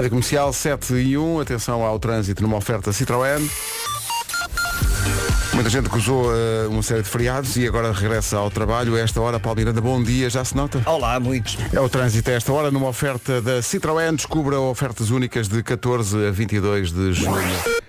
[0.00, 3.38] Rádio Comercial 7 e 1, atenção ao trânsito numa oferta Citroën.
[5.52, 8.96] Muita gente usou eh, uma série de feriados e agora regressa ao trabalho.
[8.96, 10.80] A esta hora, Paulo Miranda, bom dia, já se nota?
[10.86, 11.58] Olá, muitos.
[11.70, 14.16] É o trânsito a esta hora numa oferta da Citroën.
[14.16, 17.79] Descubra ofertas únicas de 14 a 22 de junho.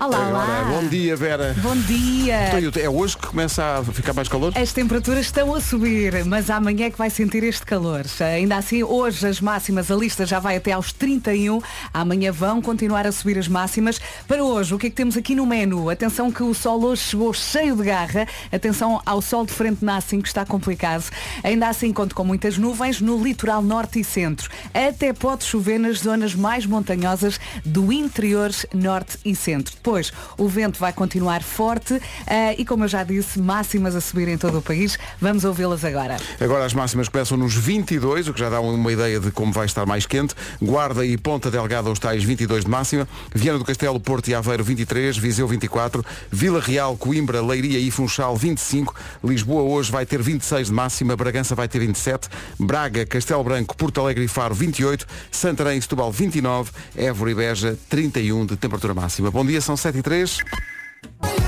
[0.00, 0.64] Olá, Agora, olá.
[0.80, 1.56] bom dia, Vera.
[1.58, 2.56] Bom dia.
[2.56, 4.52] Então, É hoje que começa a ficar mais calor?
[4.56, 8.04] As temperaturas estão a subir, mas amanhã é que vai sentir este calor.
[8.20, 11.60] Ainda assim, hoje as máximas, a lista já vai até aos 31.
[11.92, 14.00] Amanhã vão continuar a subir as máximas.
[14.28, 15.90] Para hoje, o que é que temos aqui no menu?
[15.90, 18.24] Atenção que o sol hoje chegou cheio de garra.
[18.52, 21.06] Atenção ao sol de frente na A5 que está complicado.
[21.42, 24.48] Ainda assim, conto com muitas nuvens no litoral norte e centro.
[24.72, 29.76] Até pode chover nas zonas mais montanhosas do interior norte e centro.
[29.88, 34.28] Depois, o vento vai continuar forte eh, e, como eu já disse, máximas a subir
[34.28, 34.98] em todo o país.
[35.18, 36.18] Vamos ouvi-las agora.
[36.38, 39.64] Agora as máximas começam nos 22, o que já dá uma ideia de como vai
[39.64, 40.34] estar mais quente.
[40.60, 43.08] Guarda e Ponta Delgada os tais 22 de máxima.
[43.34, 48.36] Viana do Castelo, Porto e Aveiro 23, Viseu 24, Vila Real, Coimbra, Leiria e Funchal
[48.36, 52.28] 25, Lisboa hoje vai ter 26 de máxima, Bragança vai ter 27,
[52.60, 57.78] Braga, Castelo Branco, Porto Alegre e Faro 28, Santarém e Setúbal 29, Évora e Beja
[57.88, 59.30] 31 de temperatura máxima.
[59.30, 61.47] Bom dia, são 7 e 3.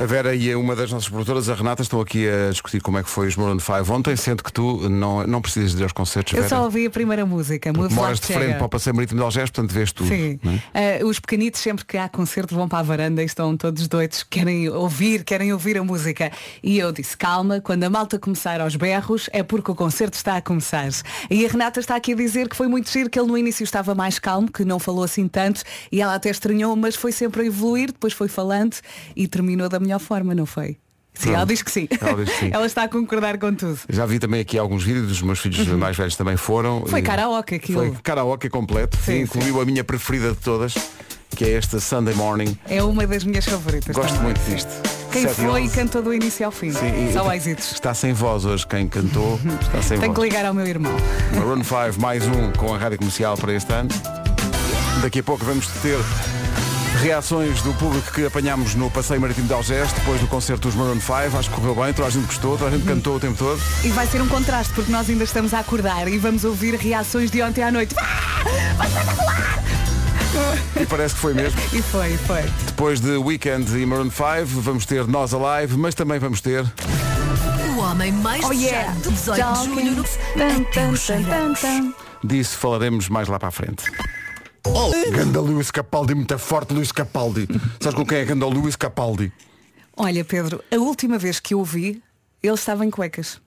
[0.00, 3.02] A Vera e uma das nossas produtoras, a Renata, estão aqui a discutir como é
[3.02, 5.92] que foi os Maroon 5 ontem, sendo que tu não, não precisas de ir aos
[5.92, 6.48] concertos, Eu Vera.
[6.48, 9.50] só ouvi a primeira música, Moves Moras de frente para o Passeio Marítimo de Algés,
[9.50, 10.08] portanto vês tudo.
[10.08, 10.40] Sim.
[10.72, 11.00] é?
[11.00, 14.22] Eh, os pequenitos sempre que há concerto vão para a varanda e estão todos doidos,
[14.22, 16.32] querem ouvir, querem ouvir a música.
[16.62, 20.38] E eu disse, calma, quando a malta começar aos berros é porque o concerto está
[20.38, 20.88] a começar.
[21.28, 23.64] E a Renata está aqui a dizer que foi muito giro, que ele no início
[23.64, 27.42] estava mais calmo, que não falou assim tanto, e ela até estranhou, mas foi sempre
[27.42, 28.76] a evoluir, depois foi falando
[29.14, 30.78] e terminou da melhor forma, não foi?
[31.12, 31.88] Sim, ela diz que sim.
[32.00, 32.50] Ela diz que sim.
[32.54, 33.78] ela está a concordar com tudo.
[33.88, 36.78] Já vi também aqui alguns vídeos, os meus filhos mais velhos também foram.
[36.78, 36.86] Uhum.
[36.86, 37.78] Foi karaoke aquilo.
[37.80, 40.74] Foi karaoke completo, Sim, incluiu a minha preferida de todas,
[41.36, 42.56] que é esta Sunday Morning.
[42.68, 43.94] É uma das minhas favoritas.
[43.94, 44.54] Gosto também, muito sim.
[44.54, 44.70] disto.
[45.10, 46.70] Quem Sete foi e cantou do início ao fim.
[46.70, 47.72] Sim, e- Só êxitos.
[47.72, 50.30] Está sem voz hoje quem cantou, está sem Tenho que voz.
[50.30, 50.92] ligar ao meu irmão.
[51.34, 53.88] Maroon 5 mais um com a rádio comercial para este ano.
[55.02, 55.98] Daqui a pouco vamos ter
[57.00, 61.00] reações do público que apanhámos no Passeio Marítimo de Algés depois do concerto dos Maroon
[61.00, 61.12] 5.
[61.38, 63.60] Acho que correu bem, toda a gente gostou, toda a gente cantou o tempo todo.
[63.82, 67.30] E vai ser um contraste porque nós ainda estamos a acordar e vamos ouvir reações
[67.30, 67.94] de ontem à noite.
[67.98, 68.42] Ah!
[68.76, 69.64] Vai espetacular!
[70.80, 71.58] E parece que foi mesmo.
[71.72, 72.42] E foi, foi.
[72.66, 76.64] Depois de Weekend e Maroon 5, vamos ter Nós Alive, mas também vamos ter.
[77.76, 78.92] O homem mais Oh yeah!
[78.92, 80.04] de 18 de junho no...
[80.04, 81.24] Tan, até tan, o tan, cheiro.
[81.24, 81.94] tan, tan.
[82.22, 83.84] Disso falaremos mais lá para a frente.
[84.66, 84.90] Oh.
[85.10, 87.46] Ganda Luís Capaldi, muito forte Luís Capaldi.
[87.80, 89.32] Sabes com quem é Ganda Luís Capaldi?
[89.96, 92.02] Olha, Pedro, a última vez que eu o vi,
[92.42, 93.40] ele estava em cuecas.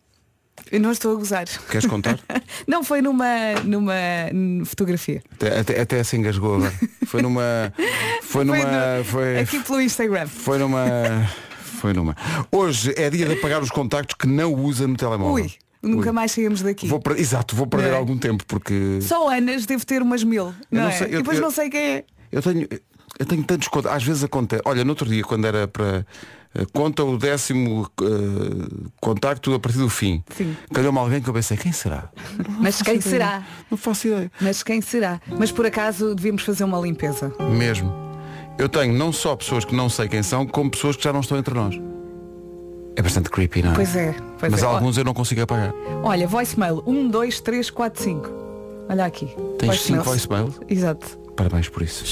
[0.71, 1.45] Eu não estou a gozar.
[1.69, 2.19] Queres contar?
[2.67, 3.25] Não foi numa,
[3.63, 3.93] numa
[4.65, 5.23] fotografia.
[5.33, 6.73] até, até, até se engasgou agora.
[7.07, 7.73] Foi numa.
[8.21, 8.57] Foi numa.
[8.97, 10.27] no- Foi, Aqui pelo Instagram.
[10.27, 10.85] foi numa.
[11.81, 12.15] Foi numa.
[12.51, 15.43] Hoje é dia de apagar os contactos que não usa no telemóvel.
[15.43, 15.51] Ui,
[15.83, 16.11] nunca Ui.
[16.13, 16.87] mais saímos daqui.
[16.87, 17.95] Vou per- Exato, vou perder é?
[17.95, 18.99] algum tempo porque.
[19.01, 20.45] Só Anas deve ter umas mil.
[20.71, 20.91] Não, não é?
[20.91, 22.05] sei, eu- e depois eu- não sei quem é.
[22.31, 22.67] Eu tenho,
[23.19, 24.61] eu tenho tantos contos, às vezes acontece.
[24.65, 26.05] Olha, no outro dia, quando era para.
[26.55, 30.23] eh, Conta o décimo eh, contacto a partir do fim.
[30.35, 30.55] Sim.
[30.73, 32.09] Calhou-me alguém que eu pensei, quem será?
[32.59, 33.43] Mas quem será?
[33.71, 34.31] Não faço ideia.
[34.39, 35.19] Mas quem será?
[35.39, 37.33] Mas por acaso devíamos fazer uma limpeza.
[37.57, 37.91] Mesmo.
[38.59, 41.21] Eu tenho não só pessoas que não sei quem são, como pessoas que já não
[41.21, 41.75] estão entre nós.
[42.95, 43.75] É bastante creepy, não é?
[43.75, 44.15] Pois é.
[44.39, 44.65] Pois Mas é.
[44.65, 45.73] alguns eu não consigo apagar.
[46.03, 48.29] Olha, voicemail 1, 2, 3, 4, 5.
[48.89, 49.33] Olha aqui.
[49.57, 50.59] Tens cinco voicemails?
[50.69, 51.22] Exato.
[51.35, 52.05] Parabéns por isso.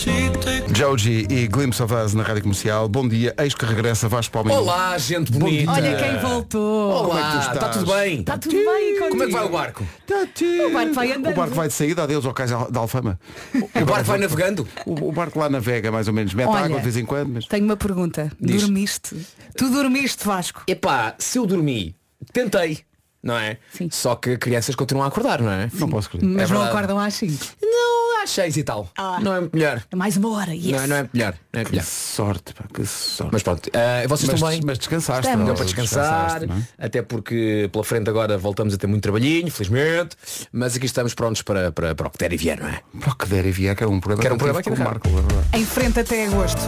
[0.76, 2.90] Joji e Glimpse of Us na Rádio Comercial.
[2.90, 4.64] Bom dia, eis que regressa Vasco Palmeiras.
[4.64, 5.72] Olá, gente bonita.
[5.72, 7.06] Olha quem voltou.
[7.06, 7.56] Como é que tu Olá, estás?
[7.56, 8.20] está tudo bem?
[8.22, 8.66] Está tudo bem
[8.98, 9.10] contigo?
[9.10, 9.84] Como é que vai o barco?
[9.84, 11.34] O barco vai andando.
[11.34, 13.20] O barco vai de saída, adeus ao cais da Alfama.
[13.54, 14.68] O barco vai navegando?
[14.88, 17.30] O, o barco lá navega mais ou menos, mete Olha, água de vez em quando,
[17.34, 17.46] mas.
[17.46, 18.32] Tenho uma pergunta.
[18.40, 18.62] Diz.
[18.64, 19.16] Dormiste?
[19.56, 20.64] Tu dormiste, Vasco?
[20.68, 21.96] Epá, se eu dormi,
[22.34, 22.80] tentei,
[23.22, 23.58] não é?
[23.72, 23.88] Sim.
[23.92, 25.70] Só que crianças continuam a acordar, não é?
[25.76, 26.24] Não posso crer.
[26.24, 26.70] Mas não verdade.
[26.70, 27.46] acordam às 5.
[27.62, 28.90] Não, às seis e tal.
[28.98, 29.20] Ah.
[29.22, 29.84] Não é muito melhor.
[29.92, 30.54] É mais uma hora.
[30.54, 30.72] Yes.
[30.82, 31.34] Não, não é muito melhor.
[31.54, 31.86] Não é muito Que melhor.
[31.86, 33.30] sorte, pá, que sorte.
[33.34, 34.62] Mas pronto, eh, vocês mas, estão bem?
[34.66, 35.22] mas descansaste.
[35.28, 35.40] Estamos.
[35.40, 35.46] não?
[35.46, 36.48] Deu para descansar, é?
[36.86, 40.16] até porque pela frente agora voltamos a ter muito trabalhinho, felizmente,
[40.52, 42.82] mas aqui estamos prontos para, para, para o que der e vier, não é?
[43.00, 44.78] Para o que der e vier, que era um programa Que era um que programa
[44.78, 45.10] na o Marco.
[45.54, 45.58] é.
[45.58, 46.60] Em frente até agosto.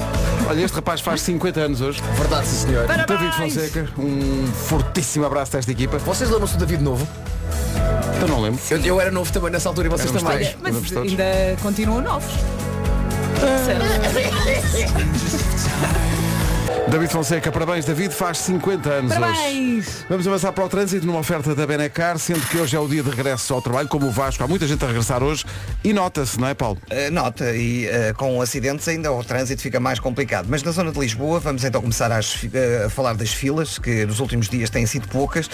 [0.47, 2.01] Olha, este rapaz faz 50 anos hoje.
[2.17, 2.87] Verdade, sim senhor.
[2.87, 5.97] David Fonseca, um fortíssimo abraço desta equipa.
[5.99, 7.07] Vocês lembram-se do David Novo?
[8.21, 8.59] Eu não lembro.
[8.69, 10.53] Eu, eu era novo também nessa altura e vocês Éramos também.
[10.53, 10.91] todos.
[10.91, 11.23] Mas ainda
[11.61, 12.33] continuam novos.
[13.65, 13.83] Certo.
[16.89, 19.19] David Fonseca, parabéns David, faz 50 anos hoje.
[19.19, 20.05] Parabéns!
[20.09, 23.01] Vamos avançar para o trânsito numa oferta da Benecar, sendo que hoje é o dia
[23.01, 25.45] de regresso ao trabalho, como o Vasco, há muita gente a regressar hoje
[25.83, 26.77] e nota-se, não é Paulo?
[26.91, 30.47] Uh, nota, e uh, com acidentes ainda o trânsito fica mais complicado.
[30.49, 34.05] Mas na zona de Lisboa vamos então começar às, uh, a falar das filas, que
[34.05, 35.49] nos últimos dias têm sido poucas,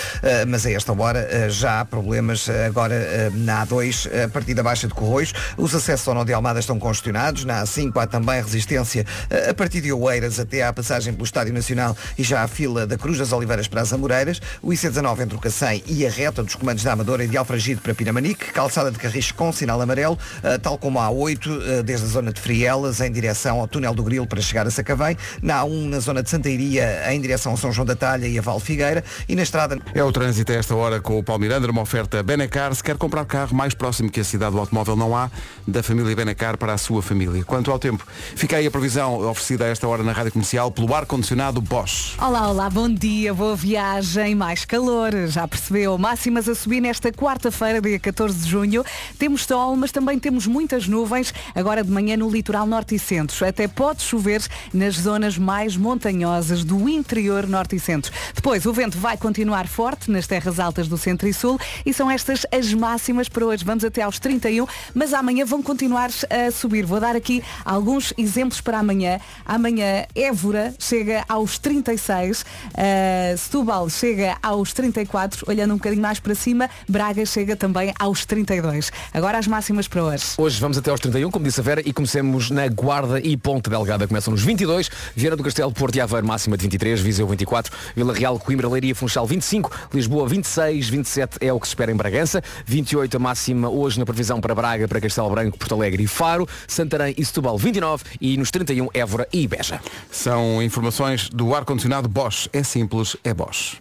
[0.47, 4.93] mas a esta hora já há problemas agora na A2, a partir da Baixa de
[4.93, 5.33] Corroios.
[5.57, 9.05] Os acessos ao Nó de Almada estão congestionados, na A5 há também resistência
[9.47, 12.98] a partir de Oeiras até à passagem pelo Estádio Nacional e já a fila da
[12.98, 16.56] Cruz das Oliveiras para as Amoreiras, o IC19 entre o Cacém e a reta dos
[16.56, 20.18] comandos da Amadora e de Alfragide para Pinamanique, calçada de Carris com sinal amarelo,
[20.62, 24.25] tal como a A8 desde a zona de Frielas em direção ao túnel do Grilo
[24.25, 27.86] para chegar a Sacavém, na A1 na zona de Santeiria em direção a São João
[27.86, 29.77] da Talha e a Val Figueira e na estrada...
[29.94, 32.74] É o trânsito a esta hora com o Paulo Miranda, uma oferta Benecar.
[32.74, 35.30] Se quer comprar carro mais próximo que a cidade do automóvel não há,
[35.68, 37.44] da família Benecar para a sua família.
[37.44, 38.06] Quanto ao tempo,
[38.36, 42.15] fica aí a previsão oferecida a esta hora na Rádio Comercial pelo ar-condicionado Bosch.
[42.19, 45.97] Olá, olá, bom dia, boa viagem, mais calor, já percebeu?
[45.97, 48.85] Máximas a subir nesta quarta-feira, dia 14 de junho.
[49.17, 53.44] Temos sol, mas também temos muitas nuvens, agora de manhã no litoral norte e centro.
[53.44, 58.13] Até pode chover nas zonas mais montanhosas do interior norte e centro.
[58.35, 62.12] Depois, o vento vai continuar forte nas terras altas do centro e sul e são
[62.12, 63.65] estas as máximas para hoje.
[63.65, 66.85] Vamos até aos 31, mas amanhã vão continuar a subir.
[66.85, 69.19] Vou dar aqui alguns exemplos para amanhã.
[69.44, 76.36] Amanhã, Évora chega aos 36, uh, Setúbal chega aos 34, olhando um bocadinho mais para
[76.36, 78.92] cima, Braga chega também aos 32.
[79.13, 80.25] Agora as máximas para hoje.
[80.38, 83.69] Hoje vamos até aos 31, como disse a Vera, e comecemos na Guarda e Ponte
[83.69, 84.07] Delgada.
[84.07, 88.13] Começam nos 22, Vieira do Castelo, Porto e Aveiro, máxima de 23, Viseu 24, Vila
[88.13, 92.44] Real, Coimbra, Leiria, Funchal 25, Lisboa 26, 27 é o que se espera em Bragança,
[92.66, 96.48] 28 a máxima hoje na previsão para Braga, para Castelo Branco, Porto Alegre e Faro,
[96.68, 99.80] Santarém e Setúbal 29 e nos 31 Évora e Beja.
[100.12, 100.88] São informações
[101.31, 102.50] do ar-condicionado Bosch.
[102.51, 103.80] É simples, é Bosch.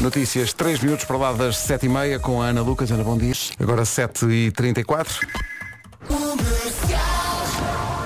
[0.00, 2.90] Notícias 3 minutos para lá das 7h30 com a Ana Lucas.
[2.90, 3.34] Ana, bom dia.
[3.60, 5.26] Agora 7h34.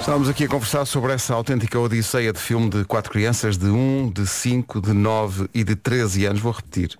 [0.00, 4.10] Estávamos aqui a conversar sobre essa autêntica odisseia de filme de quatro crianças de 1,
[4.10, 6.40] de 5, de 9 e de 13 anos.
[6.40, 6.98] Vou repetir.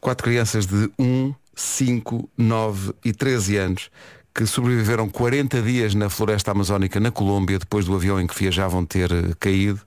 [0.00, 3.90] Quatro crianças de 1, 5, 9 e 13 anos
[4.36, 8.84] que sobreviveram 40 dias na floresta amazónica na Colômbia depois do avião em que viajavam
[8.84, 9.80] ter uh, caído.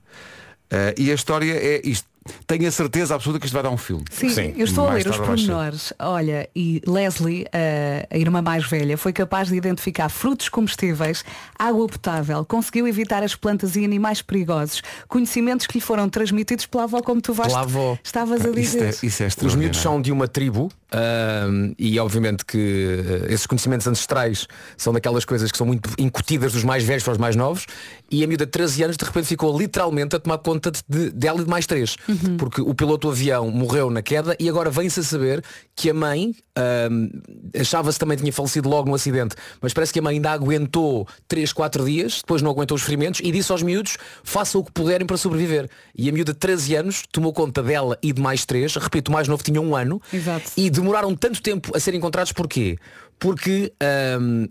[0.72, 2.10] Uh, e a história é isto.
[2.46, 4.04] Tenho a certeza absoluta que isto vai dar um filme.
[4.10, 4.54] Sim, Sim.
[4.56, 5.92] eu estou a ler os pormenores.
[5.98, 11.24] Olha, e Leslie, a, a irmã mais velha, foi capaz de identificar frutos comestíveis,
[11.58, 16.84] água potável, conseguiu evitar as plantas e animais perigosos, conhecimentos que lhe foram transmitidos pela
[16.84, 17.96] avó, como tu vais, avó.
[18.02, 18.90] estavas a dizer.
[18.90, 23.32] Isso é, isso é Os miúdos são de uma tribo uh, e obviamente que uh,
[23.32, 24.46] esses conhecimentos ancestrais
[24.76, 27.66] são daquelas coisas que são muito incutidas dos mais velhos para os mais novos
[28.10, 31.10] e a miúda de 13 anos de repente ficou literalmente a tomar conta de, de,
[31.10, 31.96] dela e de mais três.
[32.08, 32.36] Uhum.
[32.36, 35.44] Porque o piloto do avião morreu na queda e agora vem-se a saber
[35.76, 37.20] que a mãe uh,
[37.58, 41.52] achava-se também tinha falecido logo no acidente, mas parece que a mãe ainda aguentou 3,
[41.52, 45.06] 4 dias, depois não aguentou os ferimentos e disse aos miúdos, façam o que puderem
[45.06, 45.68] para sobreviver.
[45.96, 49.12] E a miúda de 13 anos tomou conta dela e de mais três, repito, o
[49.12, 50.50] mais novo tinha um ano, Exato.
[50.56, 52.78] e demoraram tanto tempo a ser encontrados porquê?
[53.18, 53.72] Porque
[54.18, 54.48] um,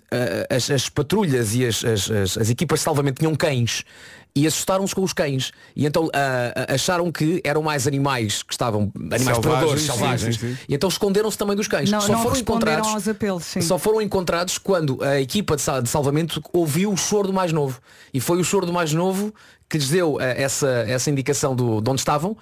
[0.50, 3.84] as, as, patrulhas e as, as, as equipas de salvamento tinham cães
[4.36, 5.52] e assustaram-se com os cães.
[5.76, 10.38] E então uh, acharam que eram mais animais que estavam, animais predadores, selvagens.
[10.38, 10.58] Sim, sim.
[10.68, 11.90] E então esconderam-se também dos cães.
[11.90, 12.90] Não, só não foram encontrados.
[12.90, 13.62] Aos apelos, sim.
[13.62, 17.80] Só foram encontrados quando a equipa de salvamento ouviu o choro do mais novo.
[18.14, 19.34] E foi o choro do mais novo
[19.70, 22.38] que lhes deu uh, essa, essa indicação do, de onde estavam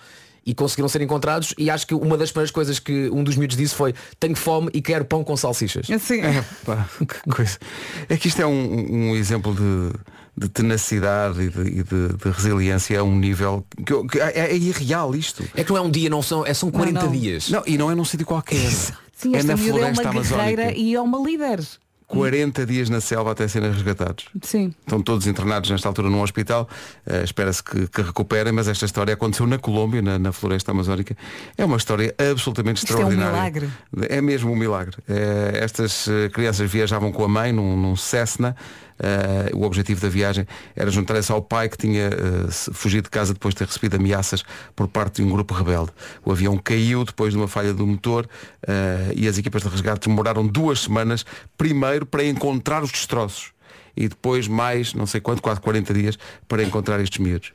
[0.48, 3.58] e conseguiram ser encontrados e acho que uma das primeiras coisas que um dos miúdos
[3.58, 5.92] disse foi tenho fome e quero pão com salsichas.
[5.92, 6.22] Assim.
[6.22, 7.60] É, pá, que coisa.
[8.08, 9.92] É que isto é um, um exemplo de,
[10.38, 14.56] de tenacidade e, de, e de, de, resiliência a um nível que, que é, é,
[14.56, 15.44] irreal isto.
[15.54, 17.12] É que não é um dia, não são, é, são 40 não, não.
[17.12, 17.50] dias.
[17.50, 18.72] Não, e não é num sítio qualquer.
[19.12, 20.80] Sim, é na floresta é uma guerreira amazónica.
[20.80, 21.60] e é uma líder.
[22.08, 24.26] 40 dias na selva até serem resgatados.
[24.42, 24.74] Sim.
[24.80, 26.68] Estão todos internados nesta altura num hospital.
[27.06, 31.18] Uh, Espera-se que, que, recuperem, mas esta história aconteceu na Colômbia, na, na floresta amazónica.
[31.58, 33.30] É uma história absolutamente Isto extraordinária.
[33.30, 33.70] É um milagre.
[34.10, 34.96] É mesmo um milagre.
[35.00, 38.56] Uh, estas uh, crianças viajavam com a mãe num, num Cessna.
[39.00, 43.34] Uh, o objetivo da viagem era juntar-se ao pai que tinha uh, fugido de casa
[43.34, 44.44] depois de ter recebido ameaças
[44.76, 45.92] por parte de um grupo rebelde.
[46.26, 50.08] O avião caiu depois de uma falha do motor uh, e as equipas de resgate
[50.08, 51.26] demoraram duas semanas,
[51.58, 53.52] primeiro para encontrar os destroços
[53.96, 57.52] e depois mais, não sei quanto, quase 40 dias para encontrar estes miúdos.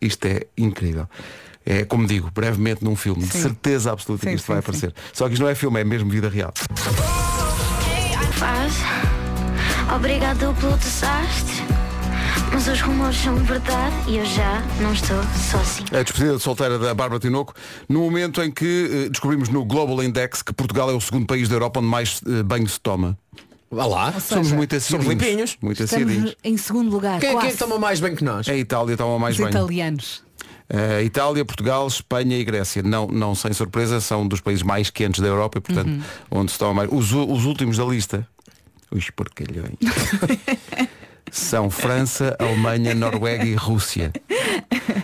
[0.00, 1.08] Isto é incrível.
[1.64, 3.28] É, como digo, brevemente num filme, Sim.
[3.28, 4.64] de certeza absoluta Sim, que isto sim, vai sim.
[4.64, 4.94] aparecer.
[5.12, 6.52] Só que isto não é filme, é mesmo vida real.
[8.32, 8.74] Faz.
[9.94, 11.64] Obrigado pelo desastre.
[12.52, 15.86] Mas os rumores são verdade e eu já não estou sozinha.
[16.00, 17.54] A despedida de solteira da Bárbara Tinoco,
[17.88, 21.48] no momento em que eh, descobrimos no Global Index que Portugal é o segundo país
[21.48, 23.16] da Europa onde mais eh, banho se toma.
[23.70, 24.12] Vá lá.
[24.20, 25.22] Somos muito somos acidinhos.
[25.26, 25.56] limpinhos.
[25.60, 26.12] Muito acidinhos.
[26.30, 27.20] Estamos em segundo lugar.
[27.20, 27.48] Quem, quase.
[27.48, 28.48] quem toma mais bem que nós?
[28.48, 29.50] A Itália toma mais Os banho.
[29.50, 30.22] italianos.
[30.68, 32.82] Eh, Itália, Portugal, Espanha e Grécia.
[32.82, 36.02] Não, não sem surpresa, são dos países mais quentes da Europa e, portanto, Uhum.
[36.30, 36.90] onde se toma mais.
[36.92, 38.26] Os, os últimos da lista,
[38.90, 39.76] os porcalhões,
[41.30, 44.12] são França, Alemanha, Noruega e Rússia.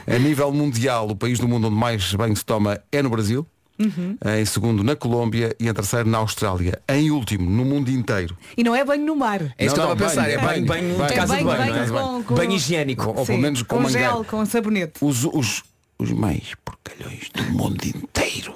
[0.07, 3.47] A nível mundial, o país do mundo onde mais banho se toma é no Brasil.
[3.79, 4.17] Uhum.
[4.39, 6.81] Em segundo na Colômbia e em terceiro na Austrália.
[6.89, 8.37] Em último, no mundo inteiro.
[8.57, 9.41] E não é banho no mar.
[9.59, 10.23] É isso que estava a pensar.
[10.23, 11.07] banho, é banho, banho, banho, banho.
[11.09, 12.03] de É casa de banho, banho, banho não é?
[12.19, 13.09] com- com- Banho higiênico.
[13.17, 14.93] Ou pelo menos com com gel, com sabonete.
[15.01, 15.63] Os, os,
[15.99, 18.53] os mais porcalhões do mundo inteiro.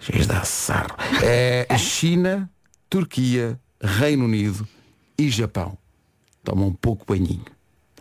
[0.00, 0.96] Cheios de sarro.
[1.22, 2.50] É China,
[2.90, 4.66] Turquia, Reino Unido
[5.18, 5.76] e Japão.
[6.42, 7.44] Tomam um pouco banhinho.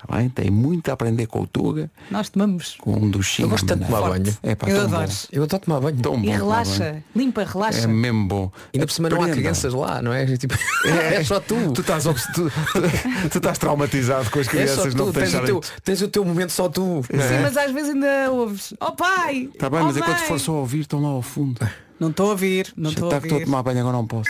[0.05, 0.27] Tá bem?
[0.27, 2.75] Tem muito a aprender com o Tuga, Nós tomamos.
[2.81, 3.45] com um dos chinos.
[3.45, 4.37] Eu gosto tanto de tomar banho.
[4.43, 5.07] É, pá, Eu adoro.
[5.07, 5.13] bom.
[5.31, 5.97] Eu estou a tomar banho.
[6.01, 6.91] Tão E relaxa.
[6.91, 7.03] banho.
[7.15, 7.79] Limpa, relaxa.
[7.79, 8.51] É mesmo bom.
[8.73, 10.25] Ainda por cima não há crianças lá, não é?
[10.35, 11.71] Tipo, é, só tu.
[11.71, 15.13] Tu estás, obs- tu, tu- tu estás traumatizado com as É só crianças, não tu.
[15.13, 17.01] te Tens o, teu, tens o teu momento só tu.
[17.09, 18.73] Sim, mas às vezes ainda ouves.
[18.81, 19.49] Oh pai!
[19.53, 21.65] Está bem, oh, mas enquanto mãe." for só a ouvir, estão lá ao fundo.
[21.97, 23.45] Não estou a ouvir, não Já estou a está que estou a ouvir.
[23.45, 24.29] tomar banho, agora não posso.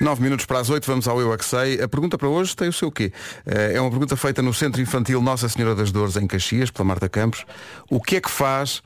[0.00, 1.80] 9 minutos para as 8, vamos ao Eu é que Sei.
[1.82, 3.12] A pergunta para hoje tem o seu quê?
[3.44, 6.84] Eh, É uma pergunta feita no Centro Infantil Nossa Senhora das Dores, em Caxias, pela
[6.84, 7.44] Marta Campos.
[7.90, 8.82] O que é que faz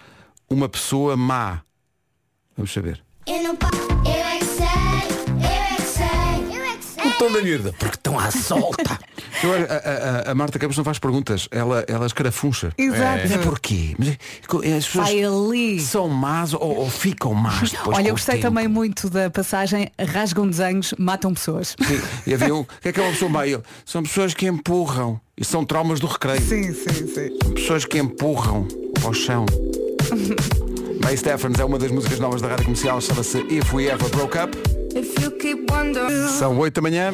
[0.48, 1.60] uma pessoa má?
[2.56, 3.02] Vamos saber.
[3.26, 3.68] Eu não pa-
[7.20, 7.74] tom da miúda.
[7.78, 8.98] Porque estão à solta.
[9.42, 12.72] Eu, a, a- a- Marta Campos não faz perguntas, ela, ela escarafuncha.
[12.76, 13.20] Exato.
[13.22, 13.94] Mas é porquê?
[13.98, 15.80] Mas, é- as pessoas Vai ali.
[15.80, 18.48] são más ou, ou ficam más depois Olha, eu gostei tempo?
[18.48, 21.76] também muito da passagem rasgam desenhos, matam pessoas.
[21.80, 23.46] Sim, e havia um, o que é que é uma pessoa má?
[23.46, 25.20] Ele, São pessoas que empurram.
[25.38, 26.40] E são traumas do recreio.
[26.42, 27.52] Sim, sim, sim.
[27.54, 28.66] Pessoas que empurram
[29.02, 29.46] ao chão.
[31.02, 34.36] May Stephens é uma das músicas novas da rádio comercial, chama-se If We Ever Broke
[34.38, 34.79] Up.
[36.38, 37.12] São 8 da manhã.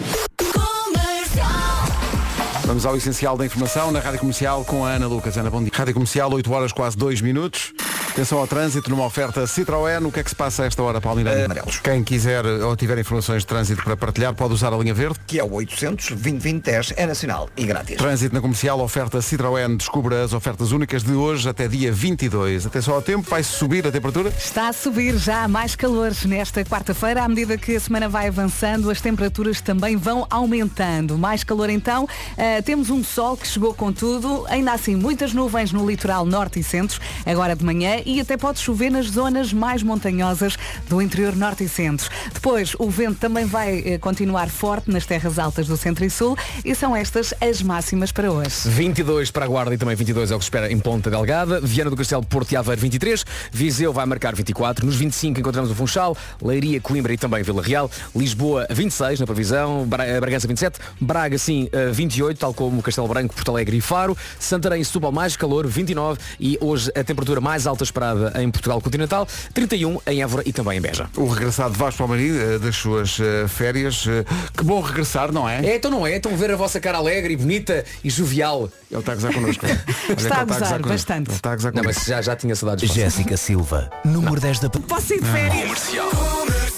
[2.65, 5.37] Vamos ao essencial da informação na rádio comercial com a Ana Lucas.
[5.37, 5.71] Ana, bom dia.
[5.73, 7.73] Rádio comercial, 8 horas, quase 2 minutos.
[8.17, 10.03] Atenção ao trânsito numa oferta Citroën.
[10.07, 11.45] O que é que se passa a esta hora, Paulo Miranda?
[11.45, 11.81] Amarelos.
[11.81, 15.21] Quem quiser ou tiver informações de trânsito para partilhar, pode usar a linha verde.
[15.27, 17.99] Que é o 800 2010 é nacional e grátis.
[17.99, 19.77] Trânsito na comercial, oferta Citroën.
[19.77, 22.65] Descubra as ofertas únicas de hoje até dia 22.
[22.65, 24.31] Atenção ao tempo, vai subir a temperatura.
[24.31, 27.23] Está a subir já há mais calores nesta quarta-feira.
[27.23, 31.19] À medida que a semana vai avançando, as temperaturas também vão aumentando.
[31.19, 32.09] Mais calor então.
[32.39, 34.47] Ah, temos um sol que chegou com tudo.
[34.49, 38.61] Ainda assim, muitas nuvens no litoral norte e centro, agora de manhã, e até pode
[38.61, 40.57] chover nas zonas mais montanhosas
[40.89, 42.09] do interior norte e centro.
[42.33, 46.37] Depois, o vento também vai eh, continuar forte nas terras altas do centro e sul.
[46.65, 48.69] E são estas as máximas para hoje.
[48.69, 51.61] 22 para a Guarda e também 22 é o que se espera em Ponta Delgada.
[51.61, 53.25] Viana do Castelo, Porto e Aveiro 23.
[53.51, 54.87] Viseu vai marcar 24.
[54.87, 57.91] Nos 25 encontramos o Funchal, Leiria, Coimbra e também Vila Real.
[58.15, 59.87] Lisboa 26 na previsão.
[59.99, 60.79] Eh, Bragança 27.
[61.01, 64.17] Braga sim eh, 28, tal como Castelo Branco, Porto Alegre e Faro.
[64.39, 68.81] Santarém e Setúbal mais calor 29 e hoje a temperatura mais alta esperada em Portugal
[68.81, 71.09] continental 31 em Évora e também em Beja.
[71.17, 74.05] O regressado Vasco Palmeirim eh, das suas eh, férias.
[74.07, 74.25] eh,
[74.57, 75.65] Que bom regressar, não é?
[75.65, 76.17] É, então não é?
[76.17, 78.69] Estão a ver a vossa cara alegre e bonita e jovial.
[78.91, 79.65] Ele está a gozar connosco.
[79.67, 81.31] Ele a gozar bastante.
[81.31, 82.01] Ele está a gozar Não, connosco.
[82.03, 82.91] mas já, já tinha saudades.
[82.93, 84.71] Jéssica Silva, número 10 da...
[84.71, 86.76] Posso ir de férias?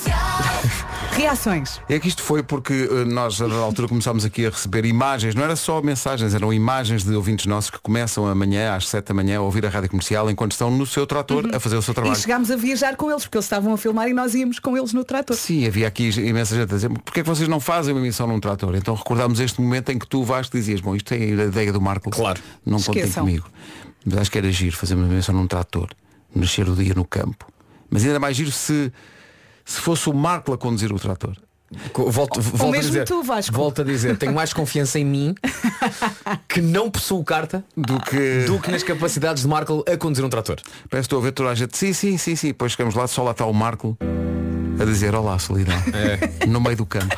[1.19, 1.81] Reações.
[1.89, 5.35] É que isto foi porque eh, nós, a dada altura, começámos aqui a receber imagens,
[5.35, 9.15] não era só mensagens, eram imagens de ouvintes nossos que começam amanhã, às 7 da
[9.15, 11.91] manhã, a ouvir a rádio comercial enquanto estão no seu trator a fazer o seu
[11.91, 12.15] E trabalho.
[12.17, 14.93] chegámos a viajar com eles, porque eles estavam a filmar e nós íamos com eles
[14.93, 15.37] no trator.
[15.37, 18.29] Sim, havia aqui imensa gente a dizer, porquê é que vocês não fazem uma emissão
[18.29, 18.77] num trator?
[18.77, 21.81] Então recordámos este momento em que tu Vasco dizias, bom, isto é a ideia do
[21.81, 22.11] Marco.
[22.11, 22.41] Claro.
[22.65, 23.51] Não contem comigo.
[24.07, 25.89] Mas acho que era giro fazer uma emissão num trator,
[26.33, 27.45] nascer o dia no campo.
[27.91, 28.93] Mas ainda mais giro se,
[29.69, 31.37] se fosse o Marco a conduzir o trator.
[31.95, 33.55] Volto, volto a mesmo dizer, tu, Vasco.
[33.55, 35.35] Volto a dizer, tenho mais confiança em mim
[36.49, 38.45] que não possuo carta Do que.
[38.47, 40.57] do que nas capacidades de Marco a conduzir um trator.
[40.89, 41.77] Parece que estou a ver toda a gente.
[41.77, 42.47] Sim, sim, sim, sim.
[42.49, 43.99] Depois chegamos lá, só lá está o Marco
[44.81, 45.77] a dizer olá, solidão.
[46.49, 47.15] No meio do campo.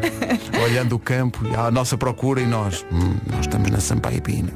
[0.62, 2.84] Olhando o campo, à nossa procura e nós.
[2.92, 4.50] "Hum, nós estamos na Sampaio Pina.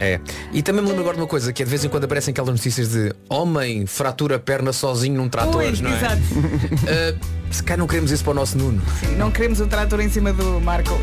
[0.00, 0.20] É.
[0.52, 2.32] E também me lembro agora de uma coisa, que é de vez em quando aparecem
[2.32, 5.96] aquelas notícias de homem fratura a perna sozinho num trator, Ui, não é?
[5.96, 6.22] exato.
[6.34, 7.18] Uh,
[7.52, 8.80] se calhar não queremos isso para o nosso Nuno.
[9.00, 10.98] Sim, não queremos o trator em cima do Marco.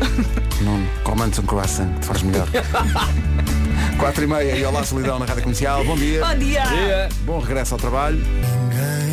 [0.62, 2.48] Não, comando um croissant, que faz melhor.
[4.02, 5.84] 4 e meia e olá, solidão na Rádio Comercial.
[5.84, 6.26] Bom dia.
[6.26, 7.08] Bom dia!
[7.24, 8.18] Bom regresso ao trabalho.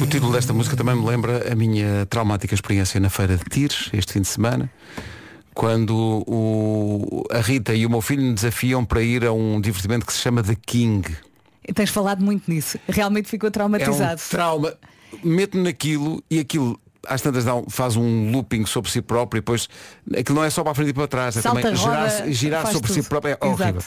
[0.02, 3.92] O título desta música também me lembra a minha traumática experiência na feira de Tires,
[3.94, 4.68] este fim de semana,
[5.54, 10.08] quando o, a Rita e o meu filho me desafiam para ir a um divertimento
[10.08, 11.16] que se chama The King.
[11.76, 12.80] Tens falado muito nisso.
[12.90, 14.20] Realmente ficou É um traumatizado.
[14.28, 14.74] trauma.
[15.24, 19.42] Meto-me naquilo e aquilo às tantas dá um- faz um looping sobre si próprio e
[19.42, 19.68] depois
[20.18, 22.32] aquilo não é só para a frente e para trás, é Salta, também girar, roda,
[22.32, 23.10] girar sobre si tudo.
[23.10, 23.82] próprio é horrível.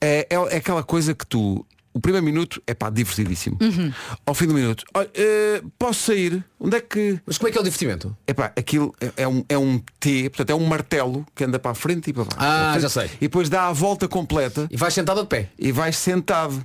[0.00, 3.56] É, é, é aquela coisa que tu, o primeiro minuto é pá, divertidíssimo.
[3.60, 3.92] Uhum.
[4.26, 6.44] Ao fim do minuto, olha, eh, posso sair?
[6.60, 7.18] Onde é que.
[7.26, 8.16] Mas como é que é o divertimento?
[8.26, 11.70] Epá, aquilo é, é um, é um T, portanto é um martelo que anda para
[11.72, 12.36] a frente e para baixo.
[12.38, 13.06] Ah, já sei.
[13.16, 15.48] E depois dá a volta completa E vais sentado de pé.
[15.58, 16.64] e vais sentado.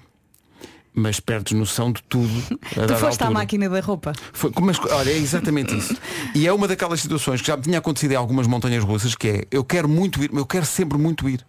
[0.95, 2.31] Mas perdes noção de tudo.
[2.77, 4.13] a Tu foste à máquina da roupa.
[4.31, 5.95] Foi, mas, olha, é exatamente isso.
[6.35, 9.47] E é uma daquelas situações que já tinha acontecido em algumas montanhas russas, que é,
[9.49, 11.43] eu quero muito ir, eu quero sempre muito ir.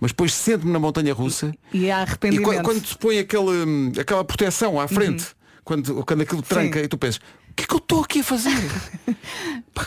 [0.00, 2.44] Mas depois sento-me na montanha russa E há e arrependimento.
[2.44, 5.26] quando, quando se põe aquele, hum, aquela proteção à frente,
[5.64, 6.84] quando, quando aquilo tranca Sim.
[6.84, 7.20] e tu pensas,
[7.58, 8.50] que é que eu estou aqui a fazer?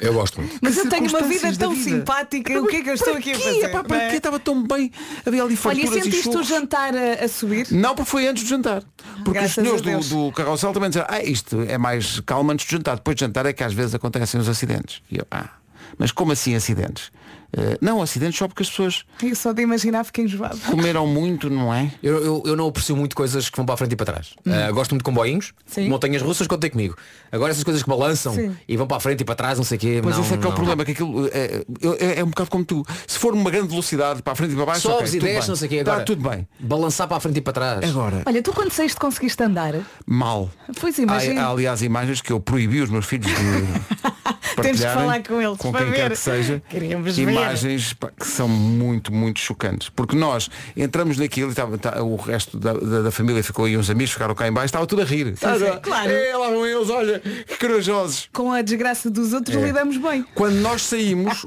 [0.02, 0.58] Eu gosto muito.
[0.62, 1.84] Mas Que eu tenho uma vida tão vida.
[1.84, 2.62] simpática.
[2.62, 3.66] O que é que eu estou aqui a fazer?
[3.66, 4.10] Epá, para é?
[4.10, 4.16] quê?
[4.18, 4.90] Estava tão bem.
[5.26, 7.68] Havia ali Olha, sentiste o jantar a, a subir?
[7.72, 8.84] Não, porque foi antes do jantar.
[9.24, 10.10] Porque Graças os senhores a Deus.
[10.10, 12.96] do, do carrossel também disseram, ah, isto é mais calmo antes do jantar.
[12.96, 15.02] Depois do jantar é que às vezes acontecem os acidentes.
[15.12, 15.50] E eu, ah,
[15.98, 17.12] mas como assim acidentes?
[17.54, 20.58] Eh, não, acidentes só porque as pessoas Eu só de imaginar fiquei enjoado.
[20.60, 21.92] comeram muito, não é?
[22.02, 24.30] Eu, eu, eu não aprecio muito coisas que vão para a frente e para trás.
[24.48, 25.64] Ah, gosto muito de comboinhos, Hum.
[25.66, 25.90] Sim.
[25.90, 26.96] montanhas russas, contem comigo.
[27.32, 28.56] Agora essas coisas que balançam Sim.
[28.68, 30.02] e vão para a frente e para trás, não sei o quê.
[30.04, 30.56] Mas não, esse é que é o não.
[30.56, 31.64] problema, que aquilo é,
[32.00, 32.86] é, é um bocado como tu.
[33.06, 35.48] Se for uma grande velocidade para a frente e para baixo, Sobes ok, e bem.
[35.48, 35.76] não sei o quê.
[35.78, 36.48] Está Agora, tudo bem.
[36.60, 37.84] Balançar para a frente e para trás.
[37.90, 39.74] Agora, Olha, tu quando saíste conseguiste andar?
[40.06, 40.50] mal.
[40.80, 41.42] Pois Há, imagina.
[41.44, 43.34] há, aliás imagens que eu proibi os meus filhos de
[44.62, 46.12] Temos que falar com eles com para quem quer ver.
[46.12, 47.30] que seja Queríamos ver.
[47.30, 52.16] imagens pá, que são muito muito chocantes porque nós entramos naquilo e estava, tá- o
[52.16, 55.02] resto da, da- da família ficou aí uns amigos ficaram cá em baixo estava tudo
[55.02, 56.12] a rir sim, claro.
[56.12, 59.62] é, lá vão eles olha que corajosos Com a desgraça dos outros É.
[59.66, 60.26] lidamos bem.
[60.36, 61.46] quando nós saímos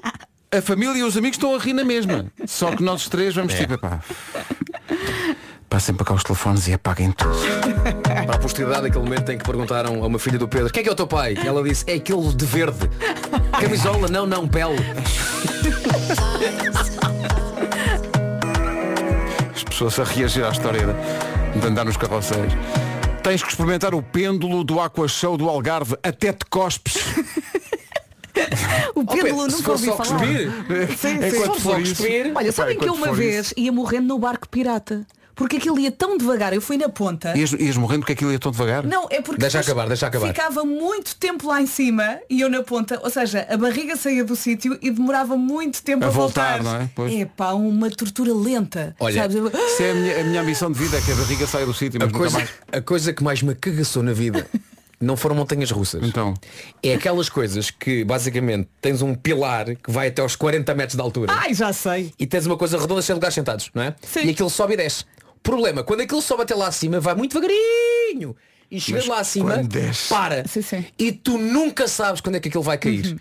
[0.53, 3.55] a família e os amigos estão a rir na mesma só que nós três vamos
[3.55, 4.01] tipo pá
[5.69, 7.35] passem para cá os telefones e apaguem tudo
[8.27, 10.85] Para a posteridade, aquele momento em que perguntaram a uma filha do Pedro, quem é
[10.85, 11.35] que é o teu pai?
[11.43, 12.89] E ela disse, é aquele de verde.
[13.61, 14.77] Camisola, não, não, pele.
[19.55, 20.87] as pessoas a reagir à história
[21.55, 22.53] de, andar nos carroceiros.
[23.23, 26.97] Tens que experimentar o pêndulo do Aqua Show do Algarve até te cospes.
[28.95, 30.21] O Pedro, pêndulo nunca ouvi só falar.
[30.21, 30.53] cuspir,
[30.97, 31.45] Sim, É sim.
[31.45, 32.03] Só for isso.
[32.35, 35.07] Olha, sabem Epá, que eu uma vez ia morrendo no barco pirata.
[35.35, 37.37] Porque aquilo ia tão devagar, eu fui na ponta.
[37.37, 38.85] Ias, ias morrendo porque aquilo ia tão devagar?
[38.87, 40.29] Não, é porque Deixa acabar, deixa acabar.
[40.29, 44.25] ficava muito tempo lá em cima e eu na ponta, ou seja, a barriga saía
[44.25, 46.91] do sítio e demorava muito tempo A a, voltar, não é?
[46.95, 47.13] Pois.
[47.15, 48.95] É pá, uma tortura lenta.
[49.01, 49.37] Olha, sabes?
[49.37, 51.75] Isso é a minha, a minha ambição de vida, é que a barriga saia do
[51.75, 52.51] sítio, A mas nunca coisa, mais.
[52.73, 54.47] a coisa que mais me cagaçou na vida
[55.01, 56.03] não foram montanhas russas.
[56.07, 56.35] Então.
[56.83, 61.03] É aquelas coisas que basicamente tens um pilar que vai até aos 40 metros de
[61.03, 62.13] altura Ai, já sei.
[62.19, 63.95] e tens uma coisa redonda de lugares sentados, não é?
[64.03, 64.27] Sim.
[64.27, 65.05] E aquilo sobe e desce.
[65.45, 68.35] Problema, quando aquilo sobe até lá acima, vai muito devagarinho.
[68.71, 69.61] E chega lá acima,
[70.09, 70.49] para.
[70.49, 70.85] Sim, sim.
[70.99, 73.07] E tu nunca sabes quando é que aquilo vai cair.
[73.07, 73.19] Uhum.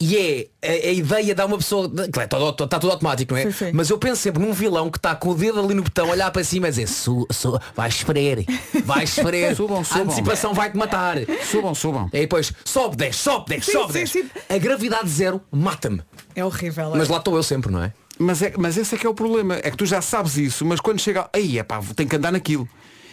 [0.00, 1.88] E é a, a ideia dá uma pessoa.
[1.88, 3.44] Claro, está tudo, está tudo automático, não é?
[3.44, 3.70] Sim, sim.
[3.72, 6.10] Mas eu penso sempre num vilão que está com o dedo ali no botão, a
[6.12, 8.36] olhar para cima e dizer, su, su, vai esperar,
[8.84, 9.54] vai esperar.
[9.56, 10.02] Subam, A subam.
[10.04, 11.16] antecipação vai-te matar.
[11.50, 12.08] Subam, subam.
[12.12, 14.22] E depois sobe, desce, sobe, desce, Sim, sobe, sim, desce.
[14.22, 14.30] sim.
[14.54, 16.02] A gravidade zero mata-me.
[16.34, 16.94] É horrível.
[16.94, 16.98] é.
[16.98, 17.92] Mas lá estou eu sempre, não é?
[18.18, 19.56] Mas, é, mas esse é que é o problema.
[19.62, 21.28] É que tu já sabes isso, mas quando chega.
[21.32, 22.68] Aí é pá, tenho que andar naquilo.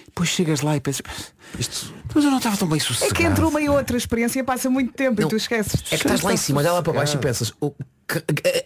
[0.06, 1.02] Depois chegas lá e pensas,
[1.58, 1.92] isto.
[2.14, 3.16] Mas eu não estava tão bem É sossegado.
[3.16, 5.28] que entre uma e outra experiência passa muito tempo Não.
[5.28, 5.82] e tu esqueces.
[5.88, 7.74] É que estás lá em cima, olha lá para baixo e pensas, o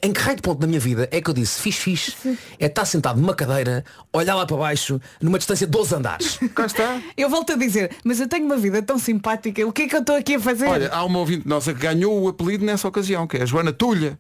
[0.02, 2.18] em que raio de ponto da minha vida é que eu disse, fiz, fiz,
[2.60, 6.40] é estar sentado numa cadeira, olhar lá para baixo, numa distância de 12 andares.
[6.54, 7.02] Cá está.
[7.16, 9.96] Eu volto a dizer, mas eu tenho uma vida tão simpática, o que é que
[9.96, 10.68] eu estou aqui a fazer?
[10.68, 13.72] Olha, há uma ouvinte nossa que ganhou o apelido nessa ocasião, que é a Joana
[13.72, 14.20] Tulha.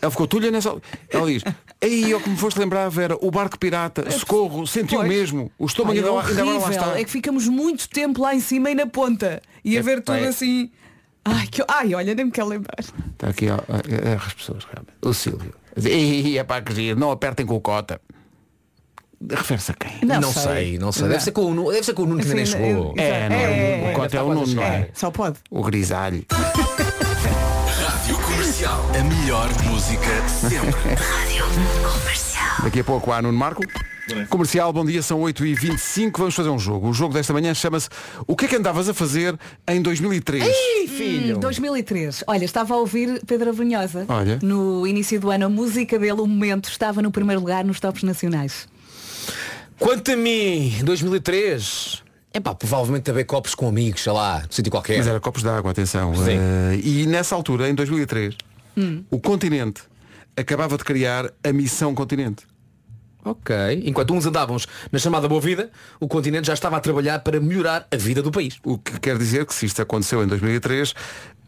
[0.00, 0.76] Ela ficou tulha nessa.
[1.10, 1.42] Ela diz,
[1.82, 5.08] aí eu que me foste lembrar, Vera, o barco pirata, socorro, sentiu Pois.
[5.08, 5.50] mesmo.
[5.58, 7.00] O estômago Ai, é ainda, lá- ainda agora lá está.
[7.00, 9.42] É que ficamos muito tempo lá em cima e na ponta.
[9.64, 10.28] E a É, ver tudo é.
[10.28, 10.70] assim.
[11.24, 11.62] Ai, que...
[11.68, 12.76] Ai, olha, nem me quero lembrar.
[12.78, 14.94] Está aqui ó, é, é, as pessoas, realmente.
[15.02, 15.52] O Sílvio.
[15.76, 18.00] E é para que giro, não apertem com o cota.
[19.30, 20.08] Refere-se a quem?
[20.08, 20.42] Não sei.
[20.42, 20.78] sei.
[20.78, 21.08] não sei.
[21.08, 22.94] Deve ser com o Nuno, deve ser com o Nuno que ainda nem chegou.
[22.96, 24.88] é- É, não é, É, o é, cota é o Nuno, não é?
[24.94, 25.38] Só pode.
[25.50, 26.24] O grisalho.
[28.58, 28.90] Rádio Comercial.
[28.98, 30.74] A melhor música sempre.
[32.64, 33.62] Daqui a pouco há Nuno Marco.
[34.28, 36.88] Comercial, bom dia, são 8h25, vamos fazer um jogo.
[36.88, 37.88] O jogo desta manhã chama-se
[38.26, 40.44] O que é que andavas a fazer em 2003?
[40.44, 42.24] Hum, 2003.
[42.26, 44.06] Olha, estava a ouvir Pedro Abrunhosa.
[44.08, 44.38] Olha.
[44.42, 48.02] No início do ano, a música dele, o momento, estava no primeiro lugar nos tops
[48.02, 48.66] nacionais.
[49.78, 54.98] Quanto a mim, 2003, é pá, provavelmente haver copos com amigos, sei lá, sítio qualquer.
[54.98, 56.14] Mas era copos de água, atenção.
[56.14, 56.38] Sim.
[56.38, 58.36] Eh, e nessa altura, em 2003,
[58.78, 59.04] Hum.
[59.10, 59.82] o continente
[60.36, 62.46] acabava de criar a Missão Continente.
[63.24, 63.54] Ok.
[63.84, 67.86] Enquanto uns andávamos na chamada boa vida, o continente já estava a trabalhar para melhorar
[67.90, 68.58] a vida do país.
[68.64, 70.94] O que quer dizer que se isto aconteceu em 2003,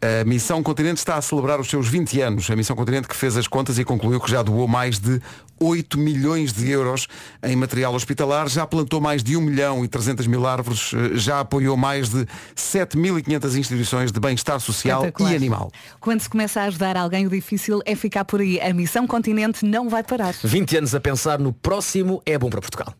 [0.01, 2.51] a Missão Continente está a celebrar os seus 20 anos.
[2.51, 5.21] A Missão Continente que fez as contas e concluiu que já doou mais de
[5.61, 7.07] 8 milhões de euros
[7.43, 11.39] em material hospitalar, já plantou mais de 1 milhão e 300 mil árvores, eh, já
[11.39, 15.71] apoiou mais de 7.500 instituições de bem-estar social e animal.
[15.99, 18.59] Quando se começa a ajudar alguém, o difícil é ficar por aí.
[18.59, 20.33] A missão continente não vai parar.
[20.43, 22.95] 20 anos a pensar no próximo é bom para Portugal.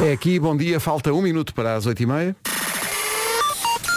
[0.00, 2.34] É aqui, bom dia, falta um minuto para as 8h30.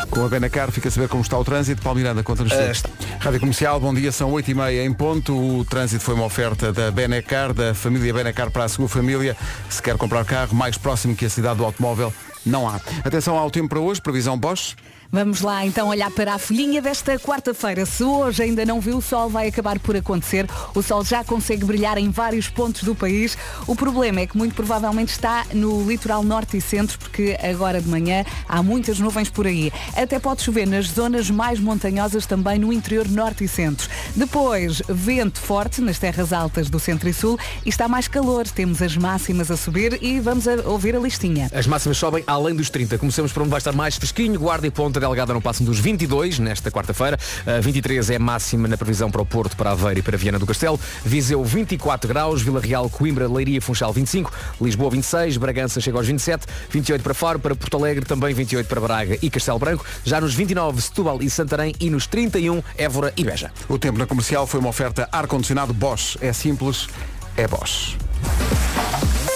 [0.10, 1.82] Com a Benacar fica a saber como está o trânsito.
[1.82, 2.94] Paulo Miranda, conta-nos tudo.
[3.20, 5.34] Rádio Comercial, bom dia, são 8h30 em ponto.
[5.34, 9.36] O trânsito foi uma oferta da Benacar, da família Benacar para a sua família.
[9.70, 12.14] Se quer comprar carro mais próximo que a cidade do automóvel,
[12.46, 12.80] não há.
[13.04, 14.76] Atenção ao tempo para hoje, previsão Bosch.
[15.12, 17.86] Vamos lá então olhar para a folhinha desta quarta-feira.
[17.86, 20.48] Se hoje ainda não viu, o sol vai acabar por acontecer.
[20.74, 23.38] O sol já consegue brilhar em vários pontos do país.
[23.68, 27.88] O problema é que muito provavelmente está no litoral norte e centro, porque agora de
[27.88, 29.72] manhã há muitas nuvens por aí.
[29.96, 33.90] Até pode chover nas zonas mais montanhosas também no interior norte e centro.
[34.16, 38.48] Depois, vento forte nas terras altas do centro e sul e está mais calor.
[38.48, 41.50] Temos as máximas a subir e vamos a ouvir a listinha.
[41.54, 42.98] As máximas sobem além dos 30.
[42.98, 44.40] Comecemos por onde vai estar mais fresquinho.
[44.40, 47.20] Guarda e Ponta Delgada não passam dos 22 nesta quarta-feira.
[47.46, 50.46] Uh, 23 é máxima na previsão para o Porto, para Aveiro e para Viana do
[50.46, 50.80] Castelo.
[51.04, 52.42] Viseu 24 graus.
[52.42, 54.32] Vila Real, Coimbra, Leiria, Funchal 25.
[54.62, 55.36] Lisboa 26.
[55.36, 56.46] Bragança chega aos 27.
[56.70, 59.84] 28 para Faro, para Porto Alegre, também 28 para Braga e Castelo Branco.
[60.06, 63.52] Já nos 29 Setúbal e Santarém e nos 31 Évora e Beja.
[63.68, 66.18] O tempo na comercial foi uma oferta ar-condicionado Bosch.
[66.22, 66.88] É simples,
[67.36, 67.98] é Bosch.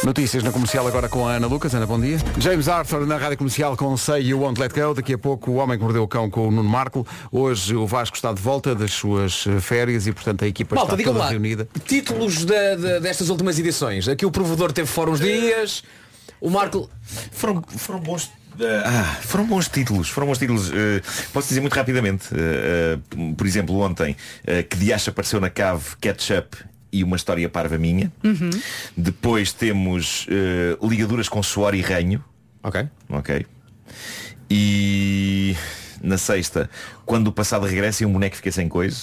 [0.09, 1.71] Notícias na comercial agora com a Ana Lucas.
[1.75, 2.17] Ana, bom dia.
[2.39, 4.95] James Arthur na rádio comercial com Say You Won't Let Go.
[4.95, 7.05] Daqui a pouco o Homem que Mordeu o Cão com o Nuno Marco.
[7.31, 10.95] Hoje o Vasco está de volta das suas eh, férias e, portanto, a equipa Malta,
[10.95, 11.69] está toda lá, reunida.
[11.85, 14.07] títulos da- da- destas últimas edições.
[14.07, 15.83] Aqui o provedor teve fora uns dias.
[16.41, 16.89] O Marco.
[17.31, 18.31] Foram, foram bons.
[18.85, 20.71] ah, foram bons títulos, foram bons títulos.
[20.71, 22.29] Eh, posso dizer muito rapidamente.
[22.33, 26.57] eh, eh, por exemplo, ontem, eh, que Diacha apareceu na cave Ketchup
[26.91, 28.11] e uma história parva minha.
[28.95, 32.23] Depois temos eh, ligaduras com suor e ranho.
[32.63, 32.87] Ok.
[33.09, 33.45] Ok.
[34.49, 35.55] E
[36.01, 36.69] na sexta,
[37.05, 38.97] quando o passado regressa e um boneco fica sem coisa.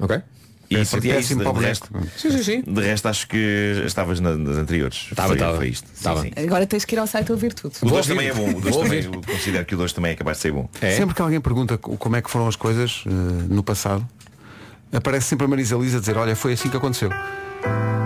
[0.00, 0.20] Ok.
[0.68, 1.36] E Péssimo- pronto, e é isso.
[1.36, 1.88] De, para o de resto.
[2.16, 2.62] Sim, sim, sim.
[2.66, 5.06] de resto acho que estavas na- nas anteriores.
[5.10, 5.56] Estava, foi, estava.
[5.56, 5.86] foi isto.
[5.86, 6.22] Sim, Estava.
[6.22, 6.30] sim.
[6.36, 7.72] Agora tens que ir ao site ouvir tudo.
[7.82, 8.08] O Vou 2 ouvir.
[8.08, 8.58] também é bom.
[8.58, 10.68] O dois também, eu considero que o 2 também é capaz de ser bom.
[10.80, 10.96] É?
[10.96, 13.10] Sempre que alguém pergunta co- como é que foram as coisas eh,
[13.48, 14.06] no passado,
[14.92, 17.10] aparece sempre a Marisa Liza a dizer, olha, foi assim que aconteceu.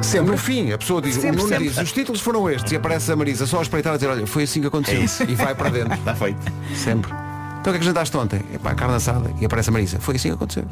[0.03, 0.31] Sempre.
[0.31, 3.13] No fim, a pessoa diz, Sempre, o Nuno diz, os títulos foram estes e aparece
[3.13, 5.27] a Marisa só a espreitar a dizer, olha, foi assim que aconteceu.
[5.27, 5.31] É.
[5.31, 5.93] E vai para dentro.
[5.99, 6.41] Está feito.
[6.75, 7.13] Sempre.
[7.61, 8.43] Então o que é que jantaste ontem?
[8.55, 9.31] Epá, carne assada.
[9.39, 10.01] E aparece a Marisa.
[10.01, 10.65] Foi assim que aconteceu.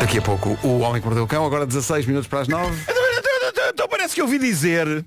[0.00, 2.74] Daqui a pouco, o Homem que Mordeu o Cão, agora 16 minutos para as 9.
[3.68, 5.04] Então parece que ouvi dizer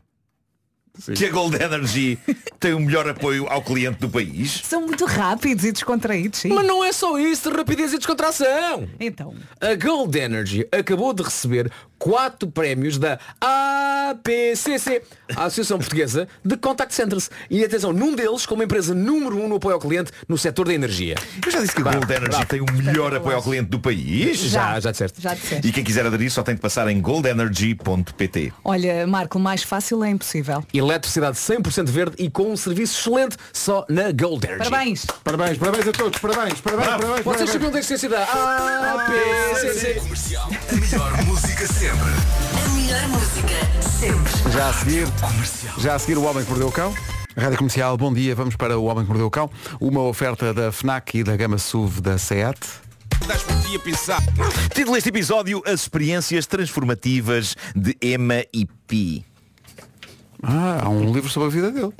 [1.15, 2.17] que a Gold Energy
[2.59, 4.61] tem o melhor apoio ao cliente do país.
[4.63, 6.49] São muito rápidos e descontraídos, sim.
[6.49, 8.87] Mas não é só isso de rapidez e descontração.
[8.99, 15.01] Então, A Gold Energy acabou de receber quatro prémios da APCC,
[15.35, 17.29] a Associação Portuguesa de Contact Centers.
[17.49, 20.73] E atenção, num deles como empresa número um no apoio ao cliente no setor da
[20.73, 21.15] energia.
[21.45, 24.37] Eu já disse que a Gold Energy tem o melhor apoio ao cliente do país.
[24.39, 25.21] Já, já disseste.
[25.21, 25.67] já disseste.
[25.67, 28.53] E quem quiser aderir só tem de passar em goldenergy.pt.
[28.63, 30.63] Olha, Marco, mais fácil é impossível.
[30.89, 34.69] Eletricidade 100% verde e com um serviço excelente só na Gold Energy.
[34.69, 35.05] Parabéns.
[35.23, 36.19] Parabéns, parabéns a todos.
[36.19, 37.23] Parabéns, parabéns, parabéns.
[37.23, 39.99] Vocês sabiam da existência da APCC?
[39.99, 40.49] Comercial.
[40.49, 41.99] A melhor música sempre.
[42.57, 43.55] A melhor música
[43.99, 44.51] sempre.
[44.51, 45.07] Já a seguir,
[45.77, 46.91] já a seguir o Homem que Mordeu o Cão.
[47.37, 49.47] Rádio Comercial, bom dia, vamos para o Homem que Mordeu o Cão.
[49.79, 52.57] Uma oferta da FNAC e da gama SUV da SEAT.
[54.73, 59.28] Título deste episódio, as experiências transformativas de Emma e Pi.
[60.43, 61.93] Ah, há um livro sobre a vida dele.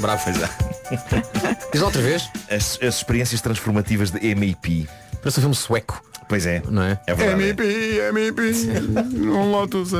[0.00, 0.22] Bravo.
[0.24, 0.48] Pois é.
[1.72, 2.28] Diz outra vez.
[2.50, 4.18] As, as experiências transformativas de
[4.60, 4.88] Pi.
[5.22, 6.02] Parece um filme sueco.
[6.28, 6.60] Pois é.
[6.68, 7.00] Não é?
[7.06, 7.42] É verdade.
[7.44, 7.48] é.
[7.50, 8.52] MP, MP,
[9.14, 9.90] um Lotus.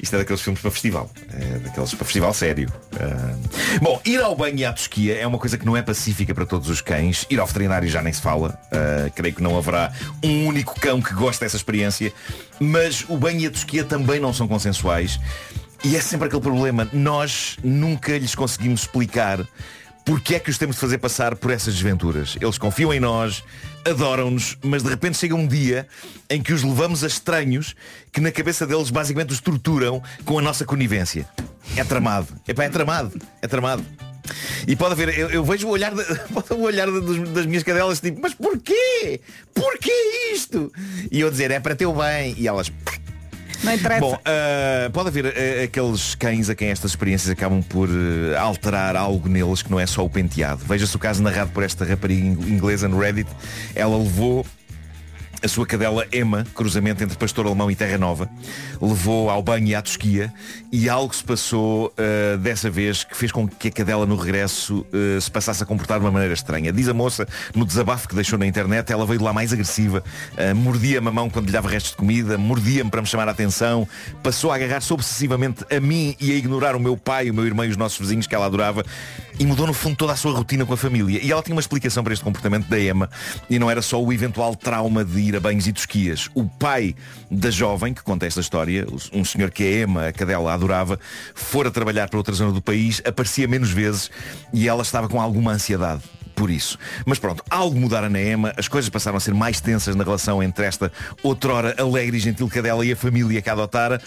[0.00, 1.10] Isto é daqueles filmes para festival.
[1.32, 2.72] É daqueles para festival sério.
[2.96, 3.34] Ah,
[3.82, 6.46] Bom, ir ao banho e à tosquia é uma coisa que não é pacífica para
[6.46, 7.26] todos os cães.
[7.28, 8.56] Ir ao veterinário já nem se fala.
[8.70, 12.12] Ah, creio que não haverá um único cão que goste dessa experiência.
[12.60, 15.18] Mas o banho e a tosquia também não são consensuais.
[15.84, 16.88] E é sempre aquele problema.
[16.92, 19.46] Nós nunca lhes conseguimos explicar
[20.04, 22.36] porque é que os temos de fazer passar por essas desventuras.
[22.40, 23.42] Eles confiam em nós,
[23.86, 25.86] adoram-nos, mas de repente chega um dia
[26.28, 27.74] em que os levamos a estranhos
[28.12, 31.26] que na cabeça deles basicamente os torturam com a nossa conivência.
[31.76, 32.28] É tramado.
[32.46, 33.18] Epá, é tramado.
[33.40, 33.84] É tramado.
[34.66, 36.02] E pode haver, eu, eu vejo o olhar, de-
[36.54, 39.20] o olhar dos- das minhas cadelas tipo, mas porquê?
[39.54, 39.92] Porquê
[40.34, 40.72] isto?
[41.10, 42.34] E eu dizer, é para teu bem.
[42.38, 42.70] E elas,
[43.64, 44.00] Não interessa.
[44.00, 47.88] Bom, ah, pode haver ah, aqueles cães a quem estas experiências acabam por
[48.36, 50.62] ah, alterar algo neles que não é só o penteado.
[50.66, 53.28] Veja-se o caso narrado por esta rapariga ing- inglesa no Reddit.
[53.74, 54.44] Ela levou
[55.44, 58.30] a sua cadela Emma, cruzamento entre Pastor Alemão e Terra Nova,
[58.80, 60.32] levou ao banho e à tosquia
[60.72, 64.86] e algo se passou ah, dessa vez que fez com que a cadela no regresso
[64.90, 66.72] ah, se passasse a comportar de uma maneira estranha.
[66.72, 70.02] Diz a moça, no desabafo que deixou na internet, ela veio de lá mais agressiva,
[70.38, 73.32] ah, mordia-me a mão quando lhe dava restos de comida, mordia-me para me chamar a
[73.32, 73.86] atenção,
[74.22, 77.66] passou a agarrar-se obsessivamente a mim e a ignorar o meu pai, o meu irmão
[77.66, 78.82] e os nossos vizinhos que ela adorava
[79.38, 81.20] e mudou no fundo toda a sua rotina com a família.
[81.22, 83.10] E ela tinha uma explicação para este comportamento da Emma
[83.50, 86.28] e não era só o eventual trauma de ir a banhos e tosquias.
[86.34, 86.94] O pai
[87.30, 90.98] da jovem, que conta esta história, um senhor que a Emma, a cadela, adorava,
[91.34, 94.10] fora trabalhar para outra zona do país, aparecia menos vezes
[94.52, 96.02] e ela estava com alguma ansiedade
[96.34, 96.78] por isso.
[97.06, 100.42] Mas pronto, algo mudara na Emma, as coisas passaram a ser mais tensas na relação
[100.42, 100.90] entre esta
[101.22, 104.00] outrora alegre e gentil cadela e a família que a adotara.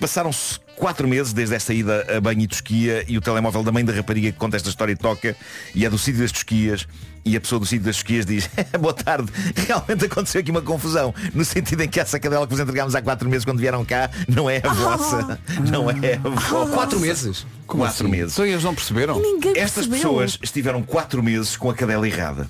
[0.00, 3.84] Passaram-se quatro meses desde esta ida a banho e tosquia e o telemóvel da mãe
[3.84, 5.36] da rapariga que conta esta história toca
[5.74, 6.86] e é do sítio das tosquias
[7.24, 9.30] e a pessoa do sítio das tosquias diz Boa tarde,
[9.66, 13.02] realmente aconteceu aqui uma confusão no sentido em que essa cadela que vos entregámos há
[13.02, 15.38] quatro meses quando vieram cá não é a vossa
[15.70, 17.46] não é a vossa Quatro meses?
[17.66, 18.10] Como quatro assim?
[18.16, 19.20] meses Então eles não perceberam?
[19.20, 19.98] Ninguém estas percebeu.
[19.98, 22.48] pessoas estiveram quatro meses com a cadela errada.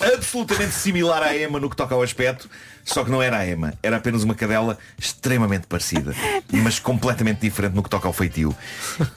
[0.00, 2.48] Absolutamente similar à Emma no que toca ao aspecto,
[2.84, 6.14] só que não era a Emma, era apenas uma cadela extremamente parecida,
[6.50, 8.56] mas completamente diferente no que toca ao feitio.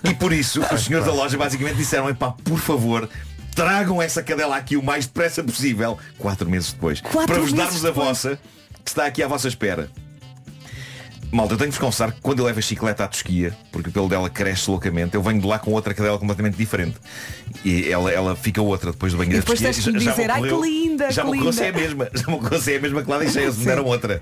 [0.04, 3.10] E por isso, os senhores da loja basicamente disseram, epá, por favor,
[3.56, 7.58] tragam essa cadela aqui o mais depressa possível, quatro meses depois, Quatro para vos meses
[7.58, 8.08] darmos a depois.
[8.08, 8.40] vossa,
[8.84, 9.90] que está aqui à vossa espera.
[11.34, 13.90] Malta, eu tenho de vos confessar que quando eu levo a chicleta à tosquia, porque
[13.90, 16.96] o pelo dela cresce loucamente, eu venho de lá com outra cadela completamente diferente.
[17.66, 19.74] E ela, ela fica outra depois do banho E da depois tosquia.
[19.74, 21.72] tens de me Já- já dizer, "Ai, que linda, Já que me ocorreu é a
[21.72, 22.10] linda." mesma.
[22.14, 24.22] Já me ocorreu é a mesma que lá deixei, eles me deram outra.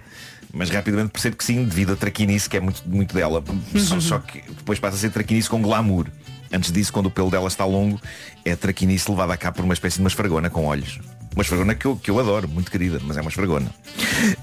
[0.54, 3.43] Mas rapidamente percebo que sim, devido a traquinice, que é muito, muito dela.
[3.78, 6.08] Só, só que depois passa a ser traquinice com glamour.
[6.54, 8.00] Antes disso, quando o pelo dela está longo,
[8.45, 10.97] é traquinice levada a cá por uma espécie de uma esfragona com olhos.
[11.34, 13.72] Uma esfragona que eu, que eu adoro, muito querida, mas é uma esfragona.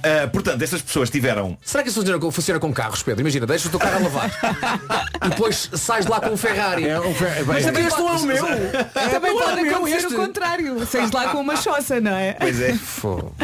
[0.03, 3.21] Ah, portanto, estas pessoas tiveram Será que isso funciona com, funciona com carros, Pedro?
[3.21, 4.31] Imagina, deixas o teu carro a lavar
[5.25, 6.89] e depois sais de lá com um Ferrari.
[6.89, 8.47] É um Fer- Mas também este não é o meu.
[8.47, 10.15] Também Não é pode o meu acontecer este.
[10.15, 10.87] o contrário.
[10.87, 12.33] Seis lá com uma choça, não é?
[12.33, 12.73] Pois é.
[12.75, 13.35] Fogo.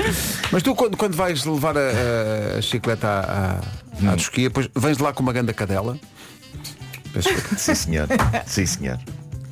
[0.51, 3.61] Mas tu quando, quando vais levar a, a chicleta à,
[4.09, 5.99] à, à tosquia, depois vens de lá com uma ganda cadela.
[7.59, 8.09] Sim senhor.
[8.47, 8.99] Sim senhor.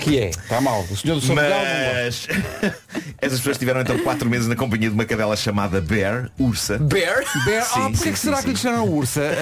[0.02, 0.28] Que é?
[0.30, 0.84] Está mal.
[0.90, 1.34] O senhor do São.
[1.36, 2.26] Mas
[3.20, 6.78] essas pessoas tiveram então quatro meses na companhia de uma cadela chamada Bear, Ursa.
[6.78, 7.22] Bear?
[7.44, 8.62] Bear, Sim, ah, porquê sim, que será sim, que lhe sim.
[8.62, 9.22] chamaram ursa?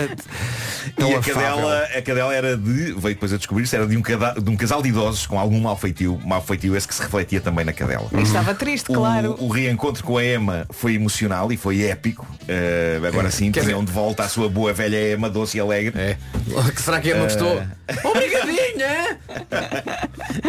[0.97, 4.03] É E a cadela, a cadela era de, veio depois a descobrir-se, era de um,
[4.03, 7.03] cada- de um casal de idosos com algum mal feitio, mal feitio esse que se
[7.03, 8.09] refletia também na cadela.
[8.19, 9.37] E estava triste, claro.
[9.39, 12.27] O, o reencontro com a Emma foi emocional e foi épico.
[12.43, 15.93] Uh, agora sim, Quer tinham de volta a sua boa velha Emma doce e alegre.
[16.01, 16.17] É.
[16.75, 17.63] Que será que é uma gostou?
[18.05, 19.19] Obrigadinha!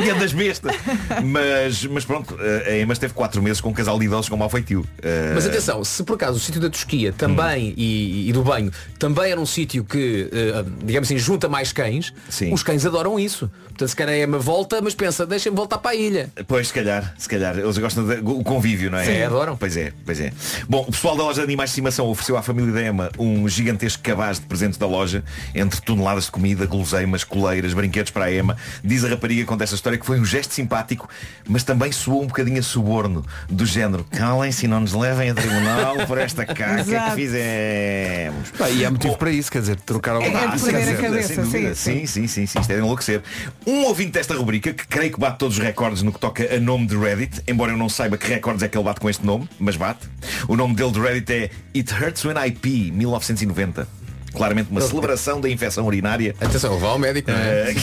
[0.02, 0.76] E das bestas.
[1.24, 2.38] Mas, mas pronto,
[2.68, 4.82] a Emma esteve quatro meses com um casal de idosos com mau feitio.
[4.82, 8.72] Uh, Mas atenção, se por acaso o sítio da Tosquia também e, e do banho
[8.98, 12.54] também era um sítio que, eh, digamos assim, junta mais cães, Sim.
[12.54, 13.50] os cães adoram isso.
[13.70, 16.30] Portanto, se calhar é uma volta, mas pensa, deixa-me voltar para a ilha.
[16.48, 17.58] Pois, se calhar, se calhar.
[17.58, 19.06] Eles gostam do convívio, não é?
[19.06, 19.58] Sim, adoram.
[19.58, 20.32] Pois é, pois é.
[20.70, 23.48] Bom, o pessoal da loja de animais de estimação ofereceu à família da Emma um
[23.50, 25.24] gigantesco cabaz de presentes da loja,
[25.56, 28.56] entre toneladas de comida, guloseimas, coleiras, brinquedos para a Emma.
[28.84, 31.08] Diz a rapariga, conta esta história, que foi um gesto simpático,
[31.48, 35.34] mas também soou um bocadinho a suborno, do género, calem-se e não nos levem a
[35.34, 38.52] tribunal por esta caca que fizemos.
[38.58, 40.98] Pá, e há motivo para isso, quer dizer, trocar o É Ah, perder sem a
[40.98, 41.76] cabeça, sem dúvida.
[41.76, 43.22] sim, Sim, sim, sim, sim, isto é de enlouquecer.
[43.66, 46.60] Um ouvinte desta rubrica, que creio que bate todos os recordes no que toca a
[46.60, 49.26] nome de Reddit, embora eu não saiba que recordes é que ele bate com este
[49.26, 50.08] nome, mas bate.
[50.48, 54.01] O nome dele de Reddit é It Hurts When I Pee, 1990.
[54.34, 56.36] Claramente uma celebração da infecção urinária.
[56.40, 57.72] Atenção, vá ao médico, não é?
[57.72, 57.76] Eh,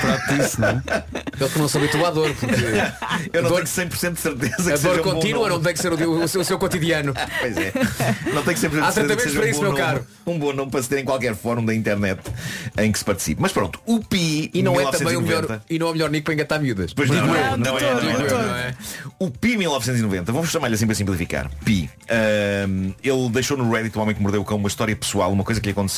[0.00, 0.82] Trate disso, não é?
[1.40, 2.54] Ele que não se habitua à dor, porque
[3.32, 5.54] eu não Dor- tenho 100% de certeza a que seja dor um bom contínua nome.
[5.54, 7.14] não tem que ser o, o seu, o seu cotidiano.
[7.40, 7.72] Pois é.
[8.32, 10.06] Não tem que ser Há certeza que tratamentos para um isso, bom meu nome, caro.
[10.26, 12.20] Um bom nome para se ter em qualquer fórum da internet
[12.78, 13.40] em que se participe.
[13.40, 15.92] Mas pronto, o PI E não é também o 1990, melhor, e não é o
[15.92, 16.92] melhor nico para engatar miúdas.
[16.94, 18.74] Pois não, não, é, Não, é, não é, não é, não é.
[19.18, 21.50] O Pi 1990, vamos chamar-lhe assim para simplificar.
[21.64, 21.90] Pi.
[23.02, 25.60] Ele deixou no Reddit o homem que mordeu o cão uma história pessoal, uma coisa
[25.60, 25.89] que lhe aconteceu,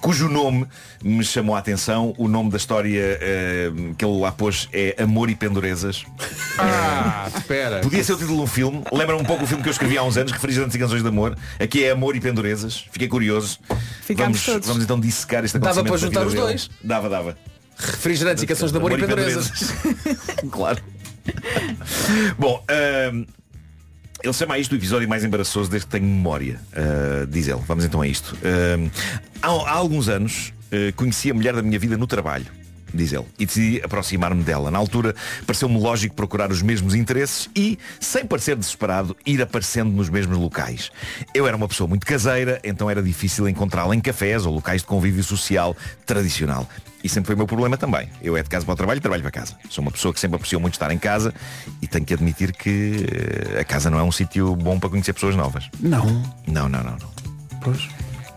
[0.00, 0.66] cujo nome
[1.02, 2.14] me chamou a atenção.
[2.18, 6.04] O nome da história ahm, que ele lá pôs é Amor e Pendurezas.
[6.58, 7.80] Ah, espera.
[7.80, 8.82] Podia ser o título de um filme.
[8.92, 11.08] Lembra um pouco o filme que eu escrevi há uns anos, Refrigerantes e Canções de
[11.08, 11.36] Amor.
[11.58, 12.84] Aqui é Amor e Pendurezas.
[12.90, 13.58] Fiquei curioso.
[14.02, 14.68] Ficámos vamos, todos.
[14.68, 16.46] vamos então dissecar este Dava acontecimento para juntar os dele.
[16.46, 16.70] dois.
[16.82, 17.36] Dava, dava.
[17.76, 19.72] Refrigerantes e canções de amor e pendurezas.
[20.50, 20.80] claro.
[22.38, 23.24] Bom, ahm,
[24.24, 27.60] ele chama isto o episódio mais embaraçoso desde que tenho memória, ah, diz ele.
[27.66, 28.36] Vamos então a isto.
[28.42, 28.88] Ahm,
[29.42, 32.46] há, há alguns anos ah, conheci a mulher da minha vida no trabalho.
[32.94, 34.70] Diz ele, e decidi aproximar-me dela.
[34.70, 40.08] Na altura, pareceu-me lógico procurar os mesmos interesses e, sem parecer desesperado, ir aparecendo nos
[40.08, 40.92] mesmos locais.
[41.34, 44.86] Eu era uma pessoa muito caseira, então era difícil encontrá-la em cafés ou locais de
[44.86, 45.76] convívio social
[46.06, 46.68] tradicional.
[47.02, 48.08] E sempre foi o meu problema também.
[48.22, 49.54] Eu é de casa para o trabalho e trabalho para casa.
[49.68, 51.34] Sou uma pessoa que sempre apreciou muito estar em casa
[51.82, 53.04] e tenho que admitir que
[53.56, 55.68] eh, a casa não é um sítio bom para conhecer pessoas novas.
[55.80, 56.06] Não.
[56.46, 57.10] Não, não, não, não.
[57.60, 57.88] Pois.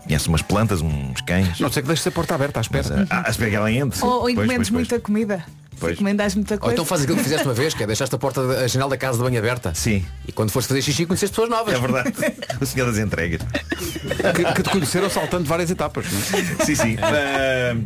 [0.08, 1.60] Conhece umas plantas, uns cães.
[1.60, 3.06] Não sei que deixe a porta aberta à espera.
[3.10, 4.02] Ah, à espera que ela entre.
[4.02, 5.44] Ou, ou encomendes muita comida.
[5.78, 5.92] Pois.
[5.92, 6.72] Encomendas muita Ou coisa.
[6.72, 8.96] então faz aquilo que fizeste uma vez, que é deixaste a porta, a janela da
[8.96, 9.72] casa de banho aberta.
[9.74, 10.04] Sim.
[10.26, 11.74] E quando foste fazer xixi conheceste pessoas novas.
[11.74, 12.12] É verdade.
[12.60, 13.40] O senhor das entregas.
[14.34, 16.06] Que, que te conheceram saltando várias etapas.
[16.10, 16.64] não é?
[16.64, 16.96] Sim, sim.
[17.00, 17.76] Ah,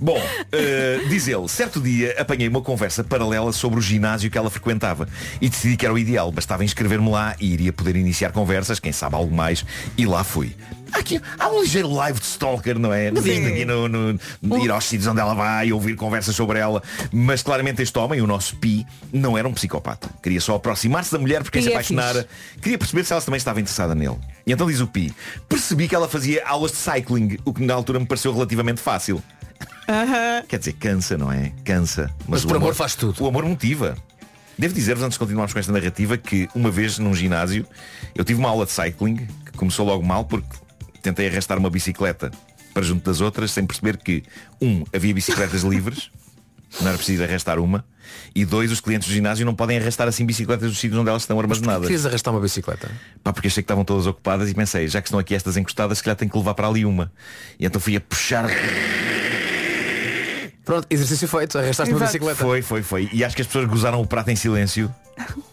[0.00, 4.50] bom, ah, diz ele, certo dia apanhei uma conversa paralela sobre o ginásio que ela
[4.50, 5.08] frequentava
[5.40, 6.30] e decidi que era o ideal.
[6.30, 9.64] Bastava inscrever-me lá e iria poder iniciar conversas, quem sabe algo mais,
[9.96, 10.54] e lá fui.
[10.92, 13.10] Há Aqui, há um ligeiro live de stalker, não é?
[13.20, 13.46] Sim.
[13.46, 16.82] aqui no, no- de ir aos sítios onde ela vai, ouvir conversas sobre ela.
[17.12, 20.08] Mas claramente este homem, o nosso Pi, não era um psicopata.
[20.22, 22.28] Queria só aproximar-se da mulher porque Pi se é apaixonara.
[22.60, 24.16] Queria perceber se ela também estava interessada nele.
[24.46, 25.12] E então diz o Pi,
[25.48, 29.22] percebi que ela fazia aulas de cycling, o que na altura me pareceu relativamente fácil.
[30.48, 31.52] Quer dizer, cansa, não é?
[31.64, 32.10] Cansa.
[32.28, 33.22] Mas o por amor faz tudo.
[33.22, 33.96] O amor motiva.
[34.56, 37.66] Devo dizer-vos, antes de continuarmos com esta narrativa, que uma vez num ginásio
[38.14, 40.48] eu tive uma aula de cycling que começou logo mal porque
[41.00, 42.30] tentei arrastar uma bicicleta
[42.72, 44.22] para junto das outras sem perceber que,
[44.60, 46.10] um, havia bicicletas livres,
[46.80, 47.84] não era preciso arrastar uma,
[48.34, 51.22] e dois, os clientes do ginásio não podem arrastar assim bicicletas dos sítios onde elas
[51.22, 51.82] estão armazenadas.
[51.82, 52.90] Querias arrastar uma bicicleta?
[53.22, 55.98] Pá, porque achei que estavam todas ocupadas e pensei, já que estão aqui estas encostadas,
[55.98, 57.12] se calhar tenho que levar para ali uma.
[57.58, 58.48] E então fui a puxar.
[60.64, 62.12] Pronto, exercício feito, arrastaste uma Exato.
[62.12, 62.36] bicicleta.
[62.36, 63.10] Foi, foi, foi.
[63.12, 64.92] E acho que as pessoas gozaram o prato em silêncio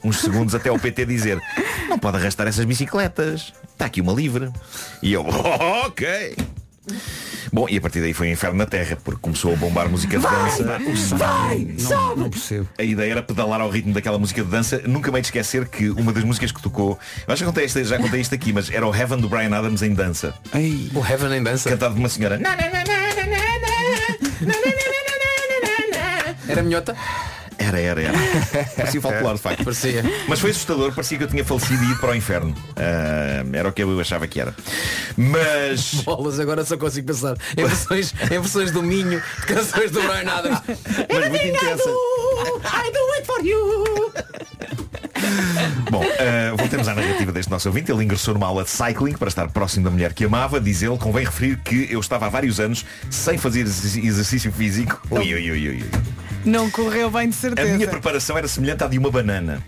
[0.03, 1.41] uns segundos até o PT dizer
[1.89, 3.53] não pode arrastar essas bicicletas.
[3.77, 4.49] Está aqui uma livre.
[5.03, 6.35] E eu, "Oh, ok.
[7.53, 10.17] Bom, e a partir daí foi um inferno na terra, porque começou a bombar música
[10.17, 10.79] de dança.
[11.89, 12.67] Não, não percebo.
[12.77, 14.81] A ideia era pedalar ao ritmo daquela música de dança.
[14.85, 17.65] Nunca me hei de esquecer que uma das músicas que tocou, eu acho que contei
[17.65, 20.33] isto, já contei isto aqui, mas era o Heaven do Brian Adams em dança.
[20.55, 21.69] Ei, O Heaven em dança.
[21.69, 22.39] Cantado por uma senhora.
[26.47, 26.95] Era minhota?
[27.59, 28.13] Era, era, era.
[28.77, 29.63] Parecia o folclore, de facto.
[29.63, 30.03] Parecia.
[30.27, 32.53] Mas foi assustador, parecia que eu tinha falecido e ido para o inferno.
[32.75, 34.53] Ah, era o que eu achava que era.
[35.17, 35.95] Mas.
[36.05, 40.31] Bolas, agora só consigo pensar em versões, em versões do Minho, de canções do Brian
[40.31, 40.61] Adams.
[41.11, 41.89] mas muito intensa.
[41.89, 44.11] I do it for you.
[45.89, 47.91] Bom, ah, voltemos à narrativa deste nosso ouvinte.
[47.91, 50.59] Ele ingressou numa aula de cycling para estar próximo da mulher que amava.
[50.59, 55.01] Diz ele, convém referir que eu estava há vários anos sem fazer exerc- exercício físico.
[55.09, 55.85] Ui, ui, ui, ui, ui.
[56.47, 57.73] Não correu bem de A certeza.
[57.75, 59.62] minha preparação era semelhante à de uma banana.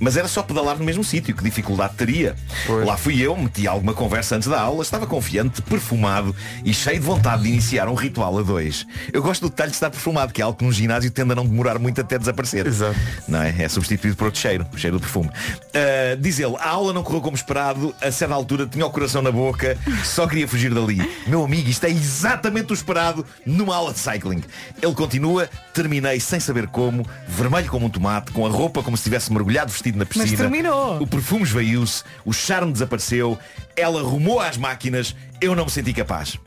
[0.00, 2.34] Mas era só pedalar no mesmo sítio, que dificuldade teria?
[2.66, 2.86] Pois.
[2.86, 7.06] Lá fui eu, meti alguma conversa antes da aula, estava confiante, perfumado e cheio de
[7.06, 8.86] vontade de iniciar um ritual a dois.
[9.12, 11.34] Eu gosto do detalhe de estar perfumado, que é algo que num ginásio tende a
[11.34, 12.66] não demorar muito até desaparecer.
[12.66, 12.98] Exato.
[13.28, 13.54] Não é?
[13.62, 15.30] É substituído por outro cheiro, o cheiro do perfume.
[15.72, 19.22] Ah, diz ele, a aula não correu como esperado, a certa altura tinha o coração
[19.22, 20.98] na boca, só queria fugir dali.
[21.26, 24.42] Meu amigo, isto é exatamente o esperado numa aula de cycling.
[24.82, 29.02] Ele continua, terminei sem saber como, vermelho como um tomate, com a roupa como se
[29.02, 30.36] estivesse mergulhado vestido na piscina.
[30.36, 31.02] terminou.
[31.02, 33.38] O perfume esvaiu-se, o charme desapareceu,
[33.76, 36.38] ela rumou às máquinas, eu não me senti capaz.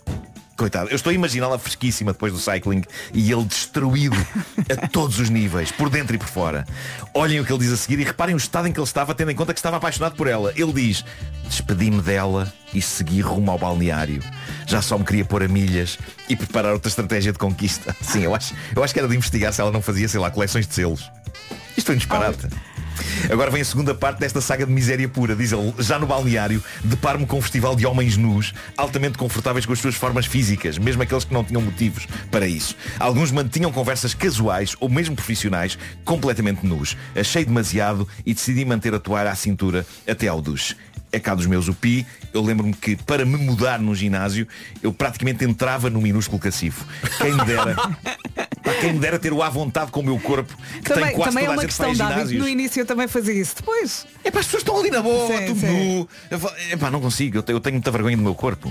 [0.58, 4.18] Coitado, eu estou a imaginá-la fresquíssima depois do cycling e ele destruído
[4.72, 6.66] a todos os níveis, por dentro e por fora.
[7.14, 9.14] Olhem o que ele diz a seguir e reparem o estado em que ele estava,
[9.14, 10.52] tendo em conta que estava apaixonado por ela.
[10.56, 11.06] Ele diz,
[11.46, 14.20] despedi-me dela e segui rumo ao balneário.
[14.66, 17.96] Já só me queria pôr a milhas e preparar outra estratégia de conquista.
[18.02, 20.32] Sim, eu acho, eu acho que era de investigar se ela não fazia, sei lá,
[20.32, 21.12] coleções de selos.
[21.78, 22.48] Isto foi um disparate.
[23.32, 25.36] Agora vem a segunda parte desta saga de miséria pura.
[25.36, 29.74] Diz ele, já no balneário, deparo-me com um festival de homens nus, altamente confortáveis com
[29.74, 32.76] as suas formas físicas, mesmo aqueles que não tinham motivos para isso.
[33.00, 36.96] Alguns mantinham conversas casuais ou mesmo profissionais, completamente nus.
[37.16, 40.76] Achei demasiado e decidi manter a toalha à cintura até ao duche.
[41.12, 44.48] É cá dos meus o pi, eu lembro-me que para me mudar no ginásio,
[44.84, 46.86] eu praticamente entrava no minúsculo cacifo.
[47.18, 47.76] Quem me dera.
[48.68, 51.16] Pá, quem me dera ter o à vontade com o meu corpo, que tem Também,
[51.16, 52.34] quase também é uma questão de hábito.
[52.40, 53.56] No início eu também fazia isso.
[53.58, 54.06] Depois.
[54.24, 55.98] É pá, as pessoas estão ali na boa, Sim, tudo sim.
[56.30, 56.38] nu.
[56.40, 58.70] Fa- Epá, não consigo, eu te- eu tenho muita vergonha do meu corpo.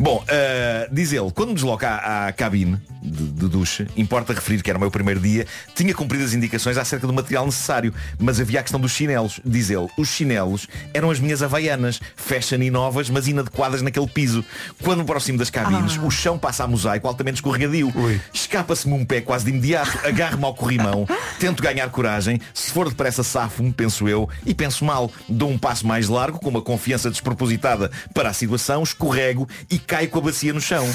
[0.00, 4.62] Bom, ah, diz ele, quando me desloco à, à cabine de, de duche, importa referir
[4.62, 8.40] que era o meu primeiro dia, tinha cumprido as indicações acerca do material necessário, mas
[8.40, 9.40] havia a questão dos chinelos.
[9.44, 14.44] Diz ele, os chinelos eram as minhas havaianas, fashion e novas, mas inadequadas naquele piso.
[14.82, 17.92] Quando me aproximo das cabines, o chão passa a mosaico altamente escorregadio.
[18.32, 21.06] Escapa-se-me um pé quase de imediato, agarro-me ao corrimão,
[21.38, 25.86] tento ganhar coragem, se for depressa safo-me, penso eu, e penso mal, dou um passo
[25.86, 30.52] mais largo, com uma confiança despropositada para a situação, escorrego e caio com a bacia
[30.52, 30.86] no chão.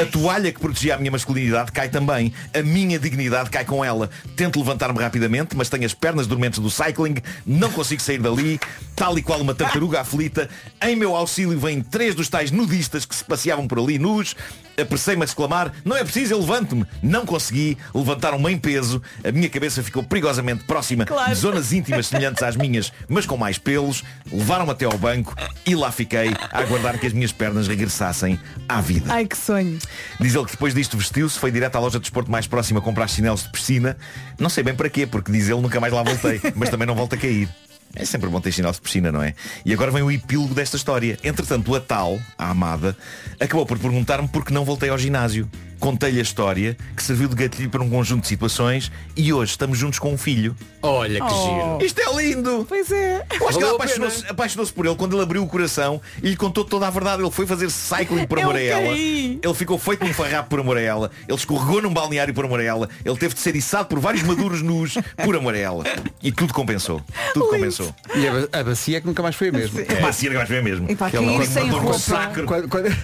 [0.00, 2.32] A toalha que protegia a minha masculinidade cai também.
[2.54, 4.10] A minha dignidade cai com ela.
[4.34, 7.16] Tento levantar-me rapidamente, mas tenho as pernas dormentes do cycling,
[7.46, 8.60] não consigo sair dali,
[8.94, 10.48] tal e qual uma tartaruga aflita.
[10.82, 14.34] Em meu auxílio vêm três dos tais nudistas que se passeavam por ali nus.
[14.80, 16.84] Apressei-me a exclamar, não é preciso, eu levanto-me.
[17.02, 19.02] Não consegui, levantaram-me em peso.
[19.24, 21.30] A minha cabeça ficou perigosamente próxima Claro.
[21.30, 24.02] de zonas íntimas semelhantes às minhas, mas com mais pelos.
[24.30, 28.80] Levaram-me até ao banco e lá fiquei a aguardar que as minhas pernas regressassem à
[28.80, 29.12] vida.
[29.12, 29.78] Ai que sonho.
[30.20, 33.08] Diz ele que depois disto vestiu-se, foi direto à loja de desporto mais próxima comprar
[33.08, 33.96] chinelos de piscina.
[34.38, 36.94] Não sei bem para quê, porque diz ele nunca mais lá voltei, mas também não
[36.94, 37.48] volto a cair.
[37.96, 39.34] É sempre bom ter chinelos de piscina, não é?
[39.64, 41.18] E agora vem o epílogo desta história.
[41.24, 42.94] Entretanto, a tal, a amada,
[43.40, 45.48] acabou por perguntar-me porque não voltei ao ginásio.
[45.78, 49.76] Contei-lhe a história, que serviu de gatilho para um conjunto de situações e hoje estamos
[49.78, 50.56] juntos com um filho.
[50.82, 51.78] Olha que giro.
[51.82, 52.64] Isto é lindo!
[52.68, 53.24] Pois é.
[53.40, 56.28] Eu acho que ela a apaixonou-se apaixonou-se por ele quando ele abriu o coração e
[56.30, 57.22] lhe contou toda a verdade.
[57.22, 58.86] Ele foi fazer cycling por amor a ela.
[58.88, 59.38] caí.
[59.42, 61.10] Ele ficou feito num farrapo por amor a ela.
[61.28, 62.88] Ele escorregou num balneário por amor a ela.
[63.04, 65.84] Ele teve de ser içado por vários maduros nus por amor a ela.
[66.22, 67.02] E tudo compensou.
[67.34, 67.94] Tudo compensou.
[68.14, 69.80] E a, ba- a bacia é que nunca mais foi a mesma.
[69.82, 70.00] É.
[70.00, 70.90] Mas assim, mais bem mesmo.
[70.90, 71.98] E para Aquela cair coisa sem mandou um roupa.
[71.98, 72.46] sacro.
[72.46, 72.96] Quando, quando,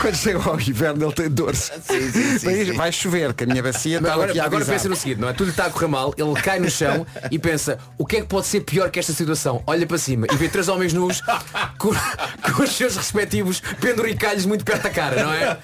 [0.00, 1.72] quando chega ao inverno ele tem dores.
[2.42, 4.76] Vai- Vai chover, que a minha bacia está Agora, aqui a agora avisar.
[4.76, 5.32] pensa no seguinte, não é?
[5.32, 8.20] Tudo lhe está a correr mal, ele cai no chão e pensa, o que é
[8.20, 9.62] que pode ser pior que esta situação?
[9.66, 11.20] Olha para cima e vê três homens nus
[11.78, 11.90] com,
[12.52, 15.58] com os seus respectivos penduricalhos muito perto da cara, não é?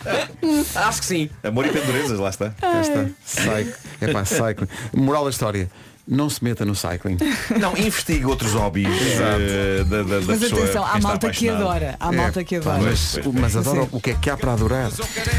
[0.75, 1.31] Acho que sim.
[1.43, 2.53] Amor e pendurezas, lá está.
[2.61, 3.07] Já está.
[3.25, 3.75] Cycle.
[4.05, 4.69] É pá, cycling.
[4.95, 5.71] Moral da história.
[6.07, 7.17] Não se meta no cycling.
[7.61, 11.31] Não, investigue outros hobbies eh, da, da, da Mas pessoa atenção, há quem está malta
[11.31, 11.97] que adora.
[12.01, 12.79] Há É, malta que adora.
[12.83, 14.91] mas, mas adoro o que é que há para adorar.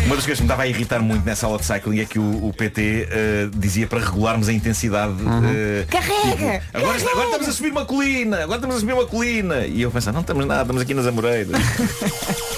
[0.05, 2.17] Uma das coisas que me estava a irritar muito nessa aula de cycling é que
[2.17, 5.13] o, o PT eh, dizia para regularmos a intensidade.
[5.53, 6.61] eh, Carrega!
[6.61, 9.65] tipo, agora, agora estamos a subir uma colina, agora estamos a subir uma colina.
[9.67, 11.51] E eu pensava, não estamos nada, estamos aqui nas Amoreiras.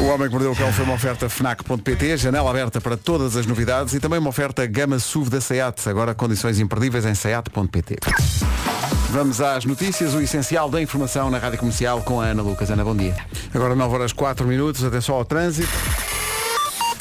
[0.00, 3.46] O Homem que Mordeu o Cão foi uma oferta FNAC.pt, janela aberta para todas as
[3.46, 7.96] novidades e também uma oferta Gama SUV da SEAT, agora condições imperdíveis em SEAT.pt.
[9.10, 12.70] Vamos às notícias, o essencial da informação na Rádio Comercial com a Ana Lucas.
[12.70, 13.14] Ana, bom dia.
[13.54, 15.68] Agora 9 horas 4 minutos, atenção ao trânsito.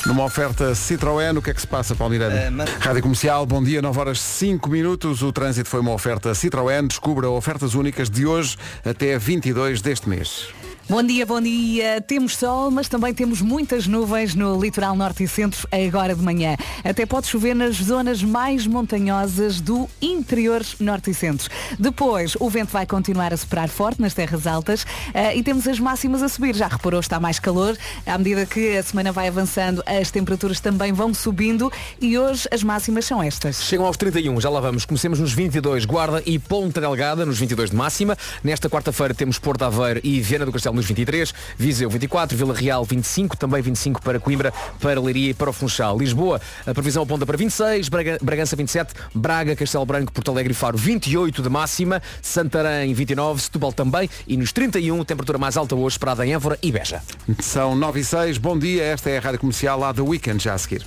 [0.05, 2.49] Numa oferta Citroën, o que é que se passa, Paulo Miranda?
[2.51, 5.22] Mas- Rádio Comercial, bom dia, 9 horas 5 minutos.
[5.22, 6.88] O trânsito foi uma oferta Citroën.
[6.88, 8.55] Descubra ofertas únicas de hoje
[8.86, 10.47] até 22 deste mês.
[10.90, 12.02] Bom dia, bom dia.
[12.02, 16.58] Temos sol, mas também temos muitas nuvens no litoral norte e centro agora de manhã.
[16.84, 21.48] Até pode chover nas zonas mais montanhosas do interior norte e centro.
[21.78, 24.84] Depois, o vento vai continuar a soprar forte nas terras altas
[25.14, 26.56] eh, e temos as máximas a subir.
[26.56, 27.78] Já reparou, está mais calor.
[28.04, 31.72] À medida que a semana vai avançando, as temperaturas também vão subindo
[32.02, 33.62] e hoje as máximas são estas.
[33.62, 34.86] Chegam aos 31, já lá vamos.
[34.86, 38.18] Comecemos nos 22, Guarda e Ponta Delgada, nos 22 de máxima.
[38.44, 42.84] Nesta quarta-feira temos Porto Aveiro e Viana do Castelo nos 23, Viseu 24, Vila Real
[42.86, 45.98] 25, também 25 para Coimbra, para Leiria e para o Funchal.
[45.98, 50.56] Lisboa, a previsão aponta para 26, Braga- Bragança 27, Braga, Castelo Branco, Porto Alegre e
[50.56, 55.96] Faro 28 de máxima, Santarém 29, Setúbal também e nos 31, temperatura mais alta hoje
[55.96, 57.02] esperada em Évora e Beja.
[57.42, 60.54] São 9 e 6, bom dia, esta é a Rádio Comercial lá do Weekend já
[60.54, 60.86] a seguir.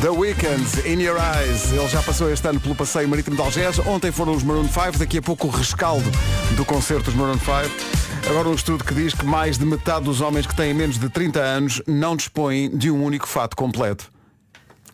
[0.00, 1.72] The Weekend, In Your Eyes.
[1.72, 3.80] Ele já passou este ano pelo passeio marítimo de Algés.
[3.80, 6.08] Ontem foram os Maroon 5, daqui a pouco o rescaldo
[6.56, 7.97] do concerto dos Maroon 5.
[8.28, 11.08] Agora um estudo que diz que mais de metade dos homens que têm menos de
[11.08, 14.10] 30 anos não dispõem de um único fato completo.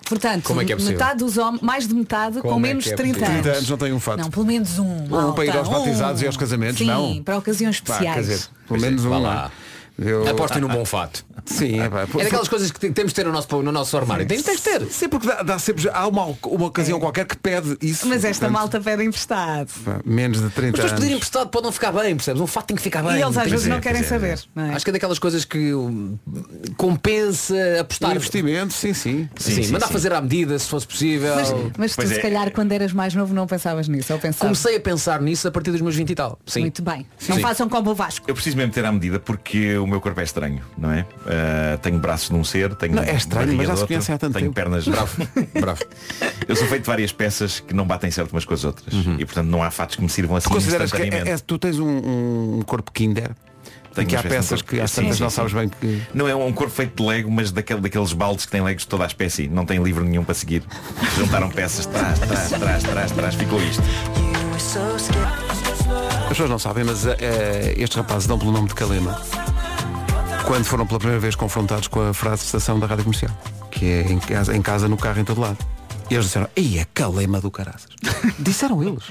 [0.08, 0.98] Portanto, Como é que é possível?
[0.98, 3.32] metade dos homens, mais de metade com Como é menos que de é 30 possível?
[3.34, 3.42] anos.
[3.42, 4.20] 30 anos não têm um fato.
[4.20, 5.06] Não, pelo menos um.
[5.08, 5.72] malta, para ir aos um.
[5.72, 7.22] batizados e aos casamentos, Sim, não?
[7.22, 8.14] para ocasiões Pá, especiais.
[8.26, 9.08] quer dizer, pelo menos um.
[9.08, 9.50] Vá não lá.
[9.98, 10.10] É?
[10.10, 10.28] Eu...
[10.28, 11.24] Apostem num bom fato.
[11.46, 12.02] Sim, é, pá.
[12.18, 14.26] É daquelas coisas que temos de ter no nosso, no nosso armário.
[14.26, 14.86] Tens, tens de ter.
[14.86, 18.06] Sim, porque dá, dá sempre, há uma, uma ocasião qualquer que pede isso.
[18.08, 19.70] Mas esta Portanto, malta pede emprestado.
[20.04, 21.16] Menos de 30 Mas depois pedir anos.
[21.16, 22.40] emprestado pode não ficar bem, percebes?
[22.40, 23.16] Um fato tem que ficar bem.
[23.18, 24.40] e eles às Tem- vezes é, não querem é, saber.
[24.54, 24.74] Não é?
[24.74, 26.18] Acho que é daquelas coisas que um,
[26.76, 28.14] compensa apostar.
[28.16, 29.28] Investimento, sim, sim.
[29.36, 29.92] Sim, Sim, mandar sim.
[29.92, 31.34] fazer à medida, se fosse possível.
[31.34, 32.22] Mas, mas tu Pois se é.
[32.22, 34.58] calhar quando eras mais novo não pensavas nisso, ou pensavas.
[34.58, 36.38] Comecei a pensar nisso a partir dos meus 20 e tal.
[36.46, 36.60] Sim.
[36.60, 37.06] Muito bem.
[37.28, 37.42] Não Sim.
[37.42, 38.24] façam como o Vasco.
[38.28, 41.06] Eu preciso mesmo ter à medida porque o meu corpo é estranho, não é?
[41.26, 44.18] Ah, tenho braços de um ser, tenho Não, é estranho, mas já se conhece há
[44.18, 44.54] tanto tenho tempo.
[44.54, 44.86] pernas.
[44.88, 45.16] Bravo.
[45.60, 45.80] Bravo.
[46.48, 48.92] Eu sou feito de várias peças que não batem certo umas com as outras.
[48.94, 49.16] Uhum.
[49.18, 51.42] E portanto não há fatos que me sirvam assim Consideras que é, instantaneamente.
[51.42, 53.30] é- tu tens um, um corpo kinder?
[53.94, 56.02] Tenho que há peças que às Sim, tantas não sabes bem que.
[56.12, 58.88] Não é um corpo feito de Lego, mas daquele, daqueles baldes que têm Legos de
[58.88, 59.46] toda a espécie.
[59.46, 60.64] Não tem livro nenhum para seguir.
[61.16, 63.82] Juntaram peças, trás, trás, trás, trás, trás, ficou isto.
[66.22, 69.20] As pessoas não sabem, mas eh, estes rapazes dão pelo nome de Calema
[70.46, 73.30] quando foram pela primeira vez confrontados com a frase de estação da rádio comercial,
[73.70, 75.58] que é em casa, em casa, no carro, em todo lado.
[76.10, 77.88] E eles disseram, ei, é Calema do caraças.
[78.38, 79.04] disseram eles.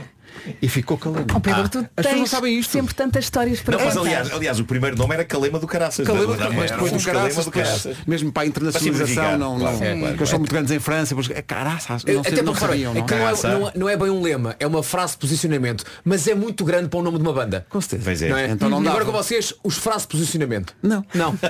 [0.62, 1.26] E ficou Calema.
[1.34, 2.72] Oh, Pedro, tu As pessoas não tens sabem isto.
[2.72, 4.08] sempre tantas histórias para Não, mas contar.
[4.10, 6.06] aliás, aliás, o primeiro nome era Calema do Caraças.
[6.06, 7.98] Calema, Não, mas depois do caraças, do depois, Caraças.
[8.06, 9.78] mesmo para a internacionalização, simplificar, não, claro.
[9.78, 12.34] não, É, claro, porque eles são muito grandes em França, depois, é caraças, não, sei,
[12.34, 13.02] Até não para sabiam, é não?
[13.02, 13.48] não é, Caraça.
[13.58, 16.64] não, é- não é bem um lema, é uma frase de posicionamento, mas é muito
[16.66, 17.66] grande para o nome de uma banda.
[17.70, 18.04] Com certeza.
[18.04, 18.30] Pois é.
[18.30, 18.48] Não é?
[18.50, 20.76] Então não E agora com vocês, os frases de posicionamento.
[20.84, 21.06] Não.
[21.14, 21.38] Não.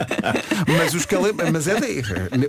[0.78, 2.02] Mas os Calema, mas é daí.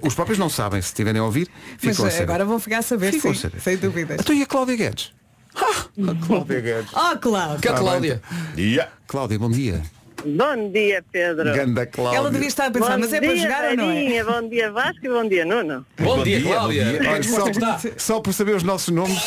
[0.04, 1.50] Os próprios não sabem, se estiverem a ouvir,
[1.84, 2.24] Mas ficam a eh, saber.
[2.24, 3.60] agora vão ficar a saber, Ficam a sim, saber.
[3.60, 4.18] sem dúvidas.
[4.20, 5.12] Então e a Cláudia Guedes?
[6.02, 6.92] Ah, a Cláudia Guedes.
[6.94, 7.60] Oh, Cláudio.
[7.60, 8.22] Que a Cláudia.
[8.58, 8.92] Yeah.
[9.08, 9.82] Cláudia, bom dia.
[10.26, 11.54] Bom dia, Pedro.
[11.54, 12.18] Ganda Cláudia.
[12.18, 14.24] Ela devia estar a pensar, bom mas é dia, para jogar ou não é?
[14.24, 15.86] Bom dia, Vasco e bom dia, Nuno.
[16.00, 16.86] Bom, dia, dia, Cláudia.
[16.86, 17.10] bom dia.
[17.12, 17.80] Olha, está.
[17.80, 19.20] só, só por saber os nossos nomes.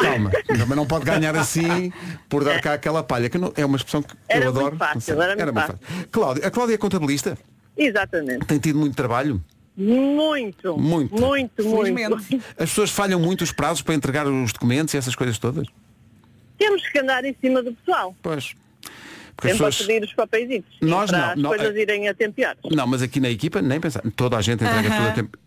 [0.00, 1.92] Calma, mas não pode ganhar assim
[2.28, 4.76] por dar cá aquela palha, que não, é uma expressão que Era eu muito adoro.
[4.76, 5.78] fácil, sei, era muito
[6.10, 7.38] Cláudia, a Cláudia é contabilista,
[7.76, 8.46] Exatamente.
[8.46, 9.42] tem tido muito trabalho.
[9.78, 10.76] Muito.
[10.76, 11.14] Muito.
[11.20, 12.16] Muito, muito.
[12.58, 15.66] As pessoas falham muito os prazos para entregar os documentos e essas coisas todas.
[16.58, 18.14] Temos que andar em cima do pessoal.
[18.20, 18.54] Pois.
[19.36, 19.86] Porque Sempre a pessoas.
[19.86, 22.56] pedir os papéis Nós para não, as não, coisas é- irem a tempear.
[22.72, 24.02] Não, mas aqui na equipa nem pensar.
[24.16, 25.38] Toda a gente entrega tudo a tempo.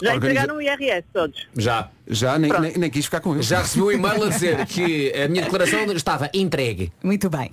[0.00, 1.48] Já Organiza- entregaram o IRS todos.
[1.58, 1.90] Já.
[2.06, 3.46] Já nem, nem, nem quis ficar com eles.
[3.46, 6.92] Já recebi um e-mail a dizer que a minha declaração estava entregue.
[7.02, 7.50] Muito bem.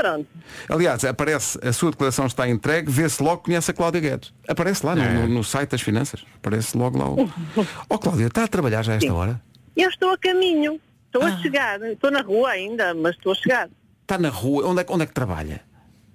[0.00, 0.26] Pronto.
[0.68, 4.32] Aliás, aparece, a sua declaração está entregue, vê-se logo que conhece a Cláudia Guedes.
[4.48, 5.12] Aparece lá no, É.
[5.12, 6.24] no- no site das finanças.
[6.36, 7.30] Aparece logo lá o.
[7.88, 9.12] Oh Cláudia, está a trabalhar já a esta Sim.
[9.14, 9.40] hora?
[9.76, 10.80] Eu estou a caminho.
[11.06, 11.26] Estou Ah.
[11.28, 11.82] a chegar.
[11.82, 13.68] Estou na rua ainda, mas estou a chegar.
[14.02, 14.66] Está na rua?
[14.66, 15.60] Onde é, que- onde é que trabalha?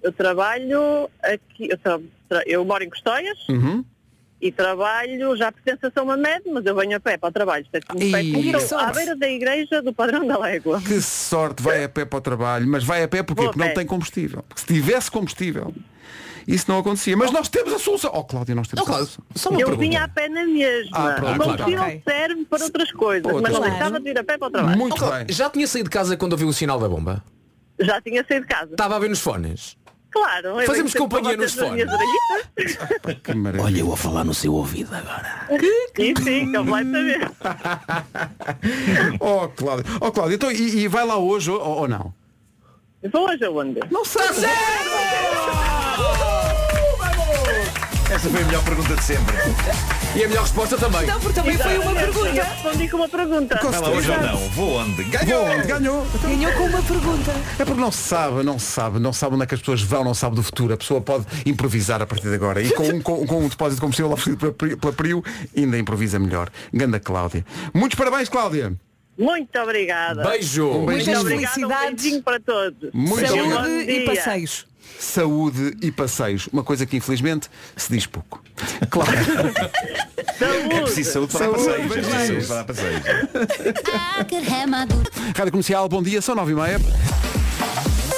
[0.02, 1.68] Eu trabalho aqui.
[1.70, 3.84] Eu, tra- tra- eu moro em Custóias Uhum.
[4.40, 7.64] E trabalho, já pertence a São Mamed, mas eu venho a pé para o trabalho.
[7.70, 8.04] Portanto, que
[8.56, 10.80] estou à beira da igreja do Padrão da Légua.
[10.80, 12.66] Que sorte, vai a pé para o trabalho.
[12.68, 13.42] Mas vai a pé porquê?
[13.42, 13.74] Vou a Porque não pé.
[13.74, 14.42] tem combustível.
[14.48, 15.72] Porque se tivesse combustível,
[16.46, 17.16] isso não acontecia.
[17.16, 18.10] Mas nós temos a solução.
[18.14, 19.34] Oh Cláudia, nós temos Não, a Cláudio, solução.
[19.36, 19.88] só uma Eu pergunta.
[19.88, 20.90] vinha a pé na mesma.
[20.92, 21.42] Ah, pronto, o claro.
[21.50, 22.02] combustível Ok.
[22.06, 24.76] serve para outras coisas, Outras mas não deixava de ir a pé para o trabalho.
[24.78, 25.34] Muito Oh, Cláudio, bem.
[25.34, 27.24] já tinha saído de casa quando ouviu o sinal da bomba?
[27.80, 28.70] Já tinha saído de casa.
[28.72, 29.76] Estava a ver nos fones.
[30.16, 30.60] Claro.
[30.60, 31.54] eu Fazemos companhia nos.
[33.22, 33.80] Que maravilha.
[33.80, 35.46] eu a falar no seu ouvido agora.
[35.94, 37.20] Sim, sim, saber.
[39.20, 42.14] Oh Cláudia, oh, Cláudia então, e, e vai lá hoje ou, ou não?
[43.12, 43.80] Vou hoje aonde?
[43.90, 44.22] Não sei.
[48.10, 49.34] Esta foi a melhor pergunta de sempre.
[50.16, 51.06] E a melhor resposta também.
[51.06, 52.42] Não, porque também foi uma pergunta.
[52.42, 53.58] respondi com uma pergunta.
[53.58, 54.36] Com hoje ou não?
[54.50, 55.04] Vou onde?
[55.04, 55.44] Ganhou!
[55.44, 56.06] Bom, ganhou.
[56.22, 57.32] Ganhou com uma pergunta.
[57.58, 59.82] É porque não se sabe, não se sabe, não sabe onde é que as pessoas
[59.82, 60.72] vão, não sabe do futuro.
[60.72, 62.62] A pessoa pode improvisar a partir de agora.
[62.62, 65.22] E com, um- com, com um depósito de combustível oferecido pela, Pri- pela Prio,
[65.54, 66.48] ainda improvisa melhor.
[66.72, 67.44] Ganda Cláudia.
[67.74, 68.72] Muitos parabéns, Cláudia.
[69.18, 70.22] Muito obrigada.
[70.28, 70.66] Beijo.
[70.68, 71.46] Um Muito Muitas obrigada.
[71.46, 72.02] Um felicidades.
[72.02, 72.90] beijinho para todos.
[72.92, 73.90] Muito Saúde obrigado.
[73.90, 74.66] E passeios.
[74.98, 76.48] Saúde e passeios.
[76.52, 78.42] Uma coisa que infelizmente se diz pouco.
[78.90, 79.10] Claro.
[80.38, 81.90] É preciso saúde para dar Saúde, passeios.
[81.90, 83.02] É preciso saúde para dar passeios.
[85.34, 86.78] Rádio Comercial, bom dia, são nove e meia.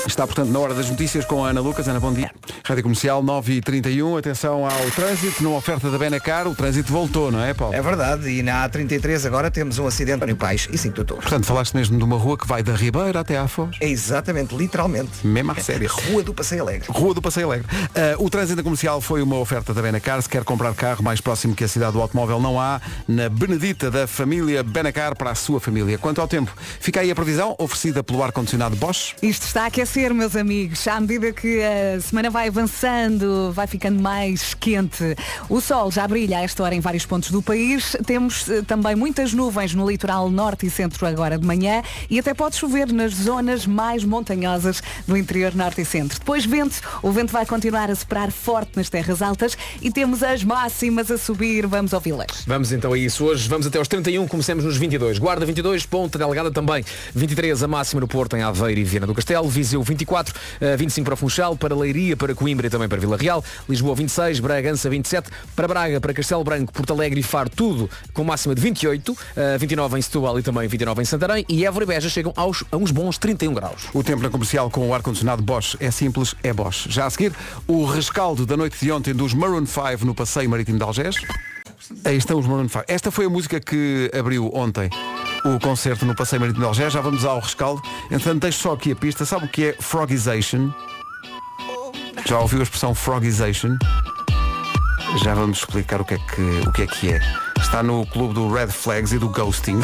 [0.09, 1.86] Está, portanto, na hora das notícias com a Ana Lucas.
[1.86, 2.30] Ana, bom dia.
[2.64, 7.52] Rádio Comercial 9h31, atenção ao trânsito, numa oferta da Benacar, o trânsito voltou, não é,
[7.52, 7.74] Paulo?
[7.74, 11.22] É verdade, e na A33 agora temos um acidente no Pais e 5 de outubro.
[11.22, 13.76] Portanto, falaste mesmo de uma rua que vai da Ribeira até à Foz.
[13.80, 15.11] É exatamente, literalmente.
[15.22, 15.90] Mesmo a sério.
[16.09, 16.86] Rua do Passeio Alegre.
[16.90, 17.66] Rua do Passeio Alegre.
[17.94, 20.22] Ah, o trânsito comercial foi uma oferta da Benacar.
[20.22, 22.80] Se quer comprar carro mais próximo que a cidade do automóvel, não há.
[23.06, 25.98] Na Benedita da família Benacar para a sua família.
[25.98, 26.50] Quanto ao tempo,
[26.80, 29.14] fica aí a previsão oferecida pelo ar-condicionado Bosch.
[29.22, 30.86] Isto está a aquecer, meus amigos.
[30.86, 35.16] À medida que a semana vai avançando, vai ficando mais quente.
[35.49, 37.96] O sol já brilha a esta hora em vários pontos do país.
[38.07, 42.32] Temos eh, também muitas nuvens no litoral norte e centro agora de manhã e até
[42.32, 46.18] pode chover nas zonas mais montanhosas do interior norte e centro.
[46.18, 50.44] Depois vento, o vento vai continuar a soprar forte nas terras altas e temos as
[50.44, 51.66] máximas a subir.
[51.66, 52.44] Vamos ouvi-las.
[52.46, 53.24] Vamos então a isso.
[53.24, 55.18] Hoje vamos até aos 31, comecemos nos 22.
[55.18, 56.84] Guarda 22, Ponta Delgada também.
[57.14, 59.49] 23 a máxima no Porto, em Aveiro e Viana do Castelo.
[59.49, 63.43] Viseu 24, eh, 25 para Funchal, para Leiria, para Coimbra e também para Vila Real.
[63.68, 68.24] Lisboa 26, Bragança 27, para Braga, para Castelo Branco, Porto Alegre e Faro, tudo com
[68.24, 71.45] máxima de 28, eh, 29 em Setúbal e também 29 em Santarém.
[71.49, 73.89] E Évora e Beja chegam aos, a uns bons 31 graus.
[73.95, 76.86] O tempo na comercial com o ar-condicionado Bosch é simples, é Bosch.
[76.89, 77.32] Já a seguir,
[77.66, 81.16] o rescaldo da noite de ontem dos Maroon 5 no Passeio Marítimo de Algés.
[82.05, 82.85] Aí estão os Maroon 5.
[82.89, 84.91] Esta foi a música que abriu ontem
[85.45, 86.93] o concerto no Passeio Marítimo de Algés.
[86.93, 87.83] Já vamos ao rescaldo.
[88.11, 89.24] Entretanto, deixo só aqui a pista.
[89.24, 90.70] Sabe o que é Frogization?
[92.26, 93.79] Já ouviu a expressão frogization?
[95.22, 97.20] Já vamos explicar o que é que, o que, é, que é.
[97.59, 99.81] Está no clube do Red Flags e do Ghosting.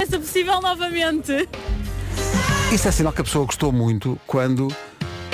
[0.00, 1.48] Essa possível novamente.
[2.72, 4.68] Isto é sinal que a pessoa gostou muito quando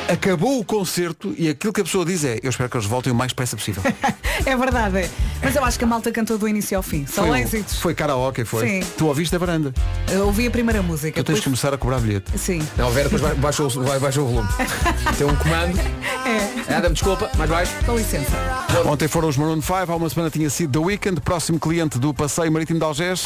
[0.09, 3.13] acabou o concerto e aquilo que a pessoa diz é eu espero que eles voltem
[3.13, 3.83] o mais depressa possível.
[4.47, 5.11] É verdade.
[5.43, 7.05] Mas eu acho que a malta cantou do início ao fim.
[7.07, 7.81] Só Foi, um- êxitos.
[7.81, 8.69] foi karaoke, foi.
[8.69, 8.81] Sim.
[8.97, 9.75] Tu ouviste a varanda.
[10.09, 11.21] Eu ouvi a primeira música.
[11.21, 12.39] Tu tens de depois- começar a cobrar bilhete.
[12.39, 12.63] Sim.
[12.77, 14.49] Não, a Vera depois baixa o, vai, baixa o volume.
[15.19, 15.77] Tem um comando.
[16.69, 16.73] É.
[16.73, 17.73] Adam, desculpa, mais baixo.
[17.85, 18.31] Com licença.
[18.87, 22.15] Ontem foram os Maroon 5, há uma semana tinha sido The Weekend, próximo cliente do
[22.15, 23.25] Passeio Marítimo de Algés.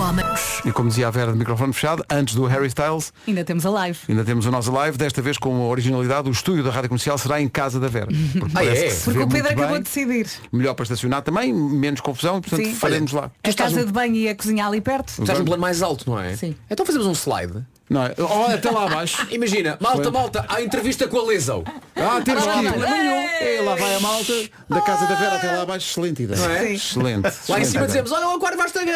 [0.00, 0.24] Homem.
[0.64, 3.70] E como dizia a Vera de microfone fechado, antes do Harry Styles, Ainda temos a
[3.70, 3.98] live.
[4.08, 7.18] ainda temos o nosso live, desta vez com a originalidade, o estúdio da Rádio Comercial
[7.18, 8.08] será em casa da Vera.
[8.38, 8.90] Porque Ah, é?
[9.04, 10.26] Porque o Pedro acabou bem, de decidir.
[10.52, 12.74] Melhor para estacionar também, menos confusão, e portanto Sim.
[12.74, 13.30] faremos lá.
[13.44, 15.10] A casa de banho e a cozinha ali perto.
[15.20, 16.34] Estás num plano mais alto, não é?
[16.34, 16.54] Sim.
[16.70, 17.62] Então fazemos um slide.
[17.90, 18.14] Não, é?
[18.18, 19.26] Olha, até lá abaixo.
[19.34, 21.64] Imagina, malta, malta, há entrevista com a Lizzo.
[21.96, 23.58] Ah, temos Ah, que ir.
[23.58, 24.32] É, lá vai a malta
[24.68, 25.90] da casa da Vera até lá abaixo.
[25.90, 26.38] Excelente ideia.
[26.40, 26.58] Não é?
[26.68, 26.72] Sim.
[26.74, 27.32] Excelente.
[27.48, 28.94] Lá em cima dizemos, olha o aquário vai Instagram.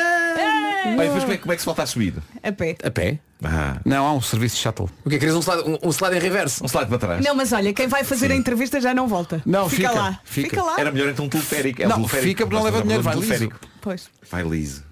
[0.87, 2.15] Olha, depois como é, como é que se volta a subir?
[2.43, 2.77] A pé.
[2.85, 3.19] A pé?
[3.43, 4.89] Ah, Não, há um serviço de shuttle.
[5.05, 5.19] O que é?
[5.19, 6.63] Querias um slide, um, um slide em reverso?
[6.63, 7.25] um slide para trás.
[7.25, 9.43] Não, mas olha, quem vai fazer a entrevista já não volta.
[9.45, 10.21] Não, fica, fica, lá.
[10.25, 10.63] fica.
[10.63, 10.77] lá.
[10.79, 11.83] Era melhor então um teleférico.
[11.83, 12.29] É um Não, teleférico.
[12.29, 13.27] fica porque não leva dinheiro, vai liso.
[13.27, 13.59] teleférico.
[13.81, 14.09] Pois.
[14.31, 14.84] Vai liso.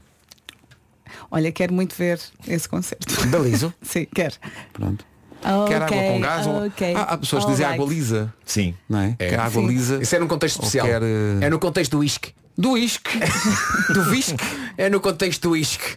[1.31, 3.27] Olha, quero muito ver esse concerto.
[3.29, 3.73] Da liso?
[3.83, 4.35] Sim, quero.
[4.73, 5.05] Pronto.
[5.45, 6.67] Ok, Quer água com gás ou...
[6.67, 6.95] ok.
[6.95, 7.83] Ah, há pessoas que dizem Alright.
[7.83, 8.35] água lisa.
[8.45, 8.75] Sim.
[8.89, 9.17] Não é?
[9.19, 9.67] Quer água Sim.
[9.69, 10.01] lisa.
[10.03, 10.87] Isso é num contexto especial.
[10.87, 12.33] quer, eh, É no contexto do whisky.
[12.57, 13.19] Do whisky.
[13.93, 14.37] do whisky.
[14.77, 15.97] É no contexto do whisky.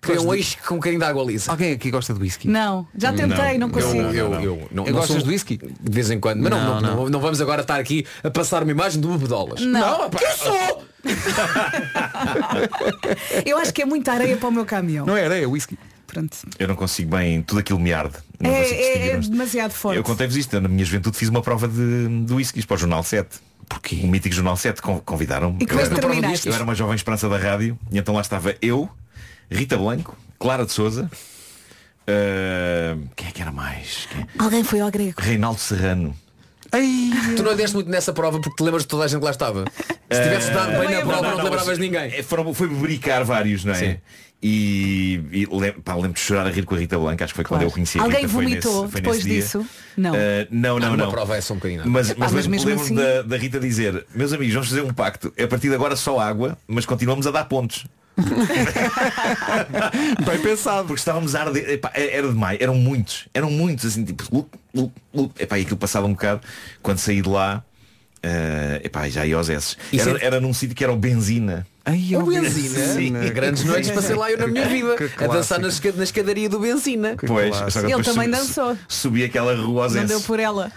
[0.00, 1.50] Queria um Gosto de- whisky com um bocadinho de água lisa.
[1.50, 2.46] Alguém aqui gosta de whisky?
[2.48, 3.96] Não, já tentei, não, consigo.
[3.96, 5.56] Eu, eu, eu, não, Eu não gostas sou- de whisky?
[5.58, 6.40] De vez em quando.
[6.40, 6.96] Mas não, Não, não, não.
[7.04, 9.60] não, não vamos agora estar aqui a passar uma imagem de bebedolas.
[9.60, 10.08] Não.
[10.08, 10.84] pá, eu sou!
[13.44, 15.06] Eu acho que é muita areia para o meu caminhão.
[15.06, 15.78] Não é areia, whisky.
[16.06, 16.36] Pronto.
[16.58, 18.14] Eu não consigo bem, tudo aquilo me arde.
[18.40, 19.96] Não É, consigo é- distinguir, é mas- demasiado forte.
[19.98, 22.78] Eu contei-vos isto, eu, na minha juventude fiz uma prova de, de whiskies para o
[22.78, 23.28] Jornal 7.
[23.68, 24.00] Porquê?
[24.02, 25.58] O mítico Jornal 7 con- convidaram-me.
[25.62, 26.48] E como é Eu que era- terminaste?
[26.48, 28.88] Eu era uma jovem esperança da rádio e então lá estava eu,
[29.50, 31.10] Rita Blanco, Clara de Souza,
[32.06, 34.06] ah, quem é que era mais?
[34.10, 35.20] Quem- Alguém foi ao grego.
[35.20, 36.16] Reinaldo Serrano.
[36.70, 39.24] Ai, Tu não deste muito nessa prova porque te lembras de toda a gente que
[39.24, 39.64] lá estava.
[40.10, 42.14] Se tivesse dado bem na Não, prova Não, não, te não, lembravas mas, de ninguém.
[42.18, 43.76] é, Foram, foi bericar vários, não é?
[43.76, 43.96] Sim.
[44.40, 45.46] E, e
[45.82, 47.70] pá, lembro de chorar a rir com a Rita Blanca, acho que foi quando eu
[47.72, 49.66] conheci a Alguém Rita, foi vomitou nesse- foi depois disso?
[49.96, 50.14] Não.
[50.14, 51.10] Ah, não, não, Uma não.
[51.10, 51.80] prova é só um bocadinho.
[51.80, 51.90] nada.
[51.90, 54.82] Mas, Epá, mas mas lembro, lembro assim- da, da Rita dizer Meus amigos, vamos fazer
[54.82, 57.84] um pacto A partir de agora só água Mas continuamos a dar pontos
[60.26, 60.86] bem pensado.
[60.88, 64.92] Porque estávamos a arder Epá, Era demais, eram muitos Eram muitos, assim, tipo lup, lup,
[65.14, 65.40] lup.
[65.40, 66.40] Epá, E aquilo passava um bocado
[66.82, 67.62] Quando saí de lá
[68.20, 70.96] eh, epá, já ia aos esses Isso era, é- era num sítio que era o
[70.96, 72.86] Benzina Ai, O Benzina.
[72.92, 73.12] Sim.
[73.32, 74.94] Grandes noites passei lá eu na minha vida.
[75.16, 77.14] A dançar na, esca- na escadaria do Benzina.
[77.16, 78.76] Pois, que Ele depois também dançou.
[78.86, 80.70] Subi aquela rua aos Não esses deu por ela.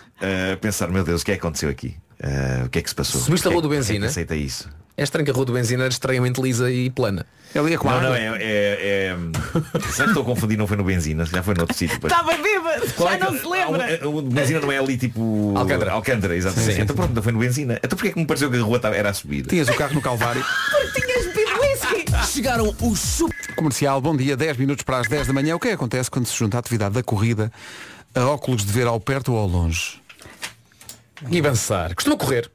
[0.54, 1.98] a pensar, meu Deus, o que é que aconteceu aqui?
[2.24, 3.20] Eh, o que é que se passou?
[3.20, 4.06] Subiste a é rua do é Benzina?
[4.06, 7.26] Aceita isso É estranho que a rua do Benzina era estranhamente lisa e plana.
[7.56, 8.10] Ele ia com Não, água.
[8.10, 9.18] não, é, é, é...
[9.92, 10.58] Será que estou a confundir?
[10.58, 11.98] Não foi no Benzina, já foi noutro sítio.
[12.02, 14.00] Estava bêbado, Qual já é que- não se lembra.
[14.04, 15.54] Ah, O, o Benzina não é ali tipo.
[15.58, 15.92] Alcântara.
[15.92, 16.76] Alcântara, exatamente.
[16.76, 16.82] Sim.
[16.82, 17.80] Então pronto, não foi no Benzina.
[17.84, 19.46] Então porquê é que me pareceu que a rua estava- era a subir?
[19.48, 20.46] Tinhas o carro no Calvário.
[20.94, 22.32] Tinhas bebido whisky.
[22.32, 23.36] Chegaram os super...
[23.56, 25.56] Comercial, bom dia, 10 minutos para as 10 da manhã.
[25.56, 27.52] O que é que acontece quando se junta a atividade da corrida
[28.16, 30.01] a óculos de ver ao perto ou ao longe?
[31.30, 31.94] E avançar.
[31.96, 32.50] Costuma correr.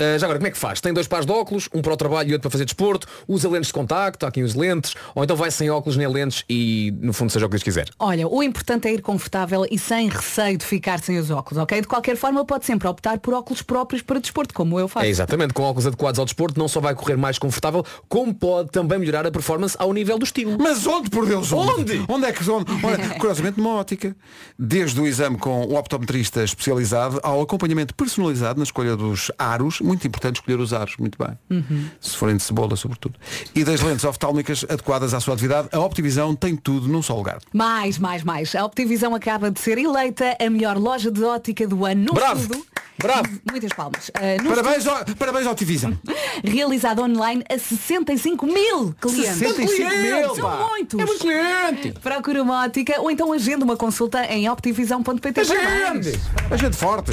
[0.00, 0.80] Ah, já agora, como é que faz?
[0.80, 3.48] Tem dois pares de óculos, um para o trabalho e outro para fazer desporto, usa
[3.48, 6.92] lentes de contacto, há quem use lentes, ou então vai sem óculos nem lentes e
[7.00, 7.88] no fundo seja o que Deus quiser.
[7.98, 11.80] Olha, o importante é ir confortável e sem receio de ficar sem os óculos, ok?
[11.80, 15.04] De qualquer forma, pode sempre optar por óculos próprios para desporto, como eu faço.
[15.04, 18.70] É exatamente, com óculos adequados ao desporto não só vai correr mais confortável, como pode
[18.70, 20.56] também melhorar a performance ao nível do estilo.
[20.58, 21.52] Mas onde, por Deus?
[21.52, 22.04] Onde?
[22.08, 22.70] Onde é que onde?
[22.84, 24.16] Olha, curiosamente numa ótica.
[24.58, 30.06] Desde o exame com o optometrista especializado ao acompanhamento personalizado na escolha dos aros, muito
[30.06, 31.62] importante escolher os aros, muito bem.
[32.00, 33.18] Se forem de cebola, sobretudo.
[33.54, 37.38] E das lentes oftálmicas adequadas à sua atividade, a Optivisão tem tudo num só lugar.
[37.52, 38.54] Mais, mais, mais.
[38.54, 42.40] A Optivisão acaba de ser eleita a melhor loja de ótica do ano no Bravo!
[42.40, 42.64] estudo.
[42.98, 43.28] Bravo!
[43.50, 44.08] Muitas palmas.
[44.10, 45.90] Uh, Parabéns, ao- parabéns à Optivisão.
[45.90, 46.12] estudo
[46.44, 49.36] realizado online a 65 mil clientes.
[49.38, 50.68] 65 mil, São pá.
[50.70, 51.00] muitos.
[51.00, 51.92] É muito cliente!
[52.00, 55.44] Procura uma ótica ou então agenda uma consulta em optivisão.pt.
[55.44, 56.20] Gente!
[56.50, 57.10] A gente forte.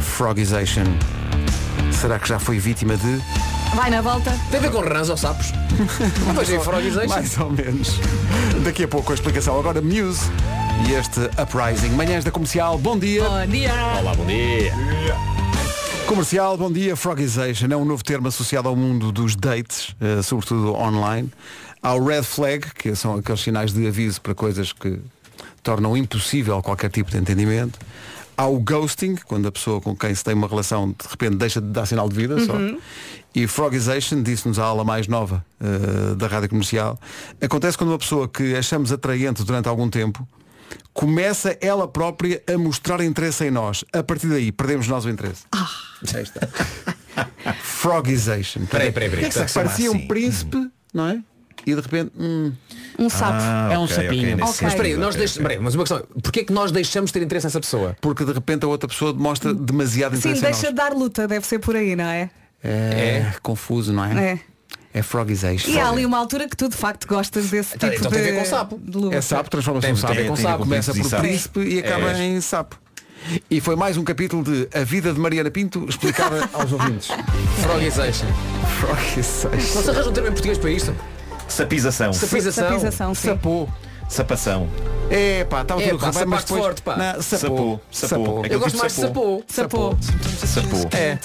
[0.00, 0.84] Frogization.
[2.02, 3.22] Será que já foi vítima de...
[3.76, 4.36] Vai na volta.
[4.50, 5.52] Tem a ver com rãs ou sapos?
[6.26, 7.06] Depois em.
[7.06, 8.00] Mais ou menos.
[8.64, 9.56] Daqui a pouco a explicação.
[9.56, 10.28] Agora Muse
[10.88, 11.90] e este Uprising.
[11.90, 13.22] Manhãs da Comercial, bom dia.
[13.22, 13.72] Bom dia.
[14.00, 14.72] Olá, bom dia!
[16.04, 16.96] Comercial, bom dia.
[16.96, 21.30] Frogization é um novo termo associado ao mundo dos dates, eh, sobretudo online.
[21.80, 24.98] Há o red flag, que são aqueles sinais de aviso para coisas que
[25.62, 27.78] tornam impossível qualquer tipo de entendimento.
[28.42, 31.60] Há o ghosting, quando a pessoa com quem se tem uma relação de repente deixa
[31.60, 32.54] de dar sinal de vida só.
[32.54, 32.76] Uhum.
[33.32, 36.98] E frogization, disse-nos a ala mais nova eh, da rádio comercial,
[37.40, 40.26] acontece quando uma pessoa que achamos atraente durante algum tempo
[40.92, 43.84] começa ela própria a mostrar interesse em nós.
[43.92, 45.44] A partir daí, perdemos nós o interesse.
[45.52, 45.68] Ah.
[46.12, 46.40] Aí está.
[47.62, 48.66] Frogization.
[48.66, 49.24] Peraí, peraí, peraí.
[49.26, 51.22] É que Parecia um príncipe, não é?
[51.64, 52.50] E de repente, hum,
[52.98, 53.72] Um sapo.
[53.72, 54.36] é um sapinho.
[54.38, 57.14] Mas espera aí, nós deixamos, aí, mas uma questão, porquê é que nós deixamos de
[57.18, 57.96] ter interesse nessa pessoa?
[58.00, 60.70] Porque de repente a outra pessoa demonstra demasiado Sim, interesse em deixa nós.
[60.70, 62.30] de dar luta, deve ser por aí, não é?
[62.62, 64.32] É, confuso, não é?
[64.32, 64.38] É.
[64.94, 65.70] É frogization.
[65.70, 68.18] E há ali uma altura que tu de facto gostas desse Então- tipo então de,
[68.18, 68.78] tem a ver com sapo.
[68.84, 69.14] de.
[69.14, 70.14] É sapo, transforma-se num sapo.
[70.14, 70.58] tem com sapo.
[70.58, 72.22] Começa por príncipe e acaba É.
[72.24, 72.78] em sapo.
[73.50, 77.08] E foi mais um capítulo de A Vida de Mariana Pinto explicada aos ouvintes.
[77.62, 78.26] Frogization.
[78.80, 79.74] Frogization.
[79.76, 80.94] Não se arranja um termo em português para isto?
[81.52, 82.12] Sapização.
[82.12, 82.68] Sapização.
[82.68, 83.28] Sapização, sim.
[83.28, 83.68] Sapô.
[84.08, 84.68] Sapação.
[85.10, 86.62] É pá, estava É, tudo pá, a correr bem, mas depois...
[86.62, 86.96] forte, pá.
[86.96, 87.80] Não, sapô.
[87.90, 88.08] Sapô.
[88.08, 88.38] Sapô.
[88.40, 89.42] Aquele Eu gosto tipo mais de sapô.
[89.46, 89.96] Sapô.
[90.46, 90.96] Sapô.
[90.96, 91.18] É.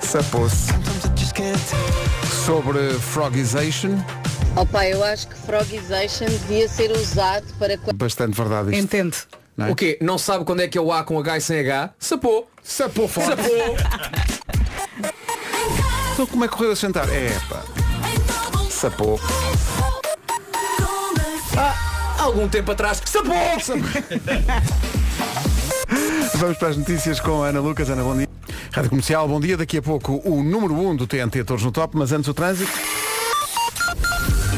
[0.00, 0.72] Sapô-se.
[2.46, 3.98] Sobre frogization,
[4.56, 8.82] Opa, eu acho que frogization devia ser usado para quando bastante verdade isto.
[8.84, 9.16] Entendo.
[9.56, 9.70] não é?
[9.72, 9.98] O quê?
[10.00, 11.90] Não sabe quando é que é o A com H e sem H?
[11.98, 12.46] Sapô.
[12.62, 13.30] Sapô forte.
[13.30, 13.42] Sapô.
[16.12, 17.08] Então como é que correu a sentar?
[17.08, 17.62] É pá.
[18.84, 19.18] Sapô.
[21.56, 23.00] Há algum tempo atrás.
[23.06, 23.32] Sapô.
[26.36, 27.88] Vamos para as notícias com a Ana Lucas.
[27.88, 28.28] Ana, bom dia.
[28.74, 29.56] Rádio Comercial, bom dia.
[29.56, 32.34] Daqui a pouco o número 1 um do TNT Todos no Top, mas antes o
[32.34, 32.70] trânsito.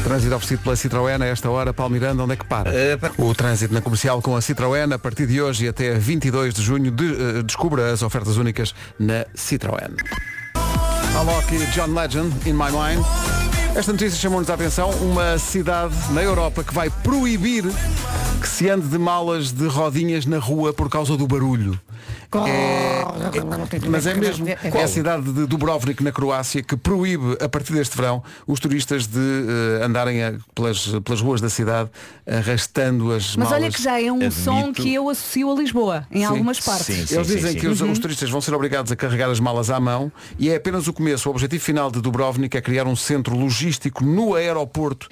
[0.03, 1.73] Trânsito oferecido pela Citroën a esta hora.
[1.73, 2.69] Paulo Miranda, onde é que para?
[3.17, 6.61] O trânsito na comercial com a Citroën a partir de hoje e até 22 de
[6.61, 6.91] junho.
[6.91, 9.95] De, eh, descubra as ofertas únicas na Citroën.
[11.15, 13.05] Alok e John Legend, In My Mind.
[13.77, 14.89] Esta notícia chamou-nos a atenção.
[15.01, 17.63] Uma cidade na Europa que vai proibir
[18.41, 21.79] que se ande de malas de rodinhas na rua por causa do barulho.
[22.45, 24.45] É, é- mas é mesmo.
[24.49, 29.07] É a cidade de Dubrovnik, na Croácia, que proíbe, a partir deste verão, os turistas
[29.07, 31.89] de eh, andarem a- pelas, pelas ruas da cidade
[32.29, 33.53] arrastando as Mas malas.
[33.53, 37.09] olha que já é um som que eu associo a Lisboa, em algumas partes.
[37.11, 40.11] Eles dizem que os, os turistas vão ser obrigados a carregar as malas à mão
[40.37, 41.29] e é apenas o começo.
[41.29, 43.66] O objetivo final de Dubrovnik é criar um centro logístico
[44.01, 45.07] no aeroporto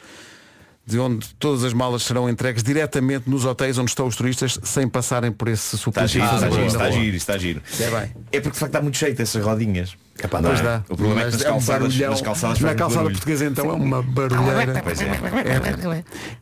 [0.88, 4.88] de onde todas as malas serão entregues diretamente nos hotéis onde estão os turistas sem
[4.88, 6.24] passarem por esse Está suplício.
[6.24, 6.92] está está na rua.
[6.92, 7.62] giro, está giro.
[7.80, 8.12] É bem.
[8.32, 9.96] É porque de facto dá muito jeito essas rodinhas.
[10.24, 10.62] Epá, Não é?
[10.62, 10.84] dá.
[10.88, 13.70] O problema é Mas que nas é um calçadas, nas calçadas Na calçada portuguesa então
[13.70, 14.82] é uma barulheira.
[14.84, 15.06] Pois é.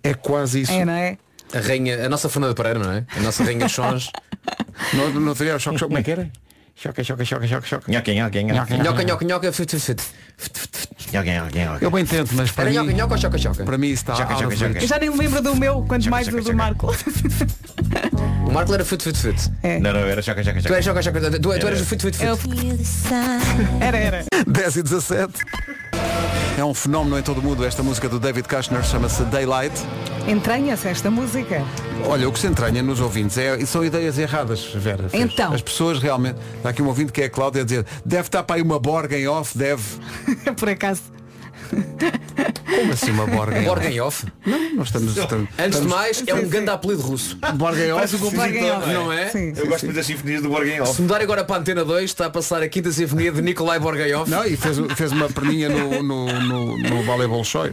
[0.04, 0.72] É, é quase isso.
[0.74, 1.18] É, não é?
[1.54, 3.06] A rainha, a nossa Fernanda Pereira, não é?
[3.16, 4.10] A nossa rainha de sons.
[4.94, 6.30] Não, não teria o choque, choque, como é que era?
[6.76, 7.92] Choque, choque, choque, choque, choque.
[7.92, 8.78] Nhoca, nhoca, nhoca.
[8.78, 9.78] Nhoca, nhoca, nhoca, fit,
[11.14, 11.86] Nhoca, nhoca, nhoca.
[11.86, 13.64] Eu bem tento, mas para Era mim, nhoca, choca, choca?
[13.64, 14.68] para mim isso está Choca, out of choca.
[14.68, 14.82] reach.
[14.82, 16.54] Eu já nem me lembro do meu, quanto mais do do.
[16.56, 16.88] Marco.
[18.46, 19.52] O Marco era fit, fit, fit.
[19.82, 20.74] Não, não, era choca, choca, Tu choca.
[20.76, 21.32] eras choca, choca.
[21.32, 22.24] Tu, tu eras o fit, fit.
[22.24, 22.38] Eu-
[23.80, 24.26] Era, era.
[24.48, 25.34] 10 e 17.
[26.56, 29.74] É um fenómeno em todo o mundo esta música do David Kushner, chama-se Daylight.
[30.28, 31.64] Entranha-se esta música.
[32.06, 35.10] Olha, o que se entranha nos ouvintes é, são ideias erradas, Vera.
[35.10, 35.24] fez.
[35.24, 35.52] Então.
[35.52, 36.38] As pessoas realmente.
[36.58, 38.80] Está aqui um ouvinte que é a Cláudia a dizer, deve estar para aí uma
[38.80, 39.84] borga em off, deve.
[40.56, 41.02] Por acaso.
[42.66, 43.26] Como assim uma?
[43.28, 44.26] Borgen off.
[44.46, 45.16] Não, nós estamos.
[45.18, 47.38] estamos Antes de mais, é um grande apelido russo.
[47.56, 47.96] Borga em off.
[47.96, 49.30] Parece um compositor, Não é?
[49.30, 49.54] Sim.
[49.56, 52.26] Eu gosto muito das sinfonias do Borgen Se mudar agora para a Antena 2, está
[52.26, 54.30] a passar a quinta sinfonia de Nikolai Borgaioff.
[54.30, 57.70] Não, e fez, fez uma perninha no, no, no, no voleibol show.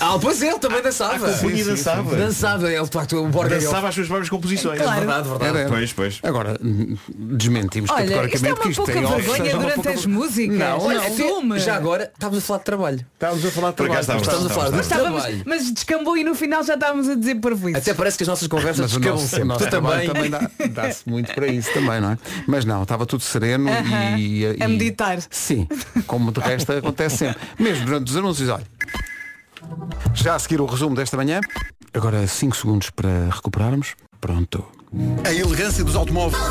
[0.00, 1.30] Ah, pois ele também dançava.
[1.30, 2.16] A companhia dançava.
[2.16, 3.64] Dançava, ele de facto, o Borgaioff.
[3.66, 4.80] Dançava as suas próprias composições.
[4.80, 4.98] Claro.
[4.98, 5.50] Verdade, verdade.
[5.50, 5.68] Era, era.
[5.68, 6.18] Pois, pois.
[6.22, 6.58] Agora,
[7.08, 10.58] desmentimos Olha, isto é categoricamente uma que isto pouca tem vergonha durante pouca- as músicas.
[10.58, 11.58] Não, não.
[11.58, 13.06] Já agora, estávamos a falar de trabalho.
[13.32, 14.00] Estávamos a falar de trabalho.
[14.00, 15.42] estávamos, Estamos a falar de estávamos, trabalho.
[15.46, 18.48] mas descambou e no final já estávamos a dizer por Até parece que as nossas
[18.48, 19.44] conversas o sempre.
[19.44, 20.06] nosso Tu também.
[20.06, 22.18] também dá- dá-se muito para isso também, não é?
[22.46, 25.18] Mas não, estava tudo sereno Aham, e, e- a meditar.
[25.30, 25.66] Sim,
[26.06, 27.40] como de resto acontece sempre.
[27.58, 28.66] Mesmo durante os anúncios, olha.
[30.14, 31.40] Já a seguir o resumo desta manhã.
[31.94, 33.94] Agora 5 segundos para recuperarmos.
[34.20, 34.64] Pronto.
[35.24, 36.42] A elegância dos automóveis.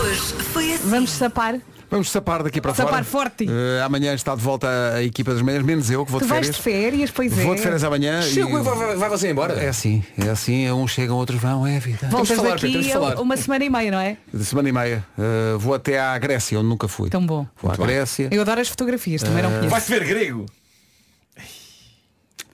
[0.00, 0.20] Hoje
[0.52, 0.88] foi assim.
[0.88, 1.58] Vamos sapar.
[1.90, 3.04] Vamos sapar daqui para Sapar fora.
[3.04, 3.46] forte.
[3.48, 6.28] Eh, amanhã está de volta a equipa das manhãs, menos eu que vou Tu de
[6.28, 6.56] vais férias.
[6.56, 7.42] de férias, pois é.
[7.42, 8.20] Vou de férias amanhã.
[8.22, 9.54] Chego e- e vai, vai, vai você embora.
[9.54, 12.08] É assim, é assim, uns chegam, outros vão, é a vida.
[12.10, 13.20] Voltas falar, aqui Pedro, temos de a- falar.
[13.22, 14.16] uma semana e meia, não é?
[14.32, 15.04] De semana e meia.
[15.18, 17.08] Eh, vou até à Grécia, onde nunca fui.
[17.08, 17.46] Tão bom.
[17.62, 18.28] Vou à Grécia.
[18.30, 19.68] Eu adoro as fotografias, também não conheço.
[19.68, 20.44] Vai-se ver grego.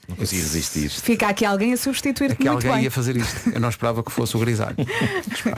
[0.08, 0.90] Não consigo resistir.
[0.90, 2.84] Fica aqui alguém a substituir-te É que muito alguém bem.
[2.84, 3.50] ia fazer isto.
[3.50, 4.76] Eu não esperava que fosse o grisalho.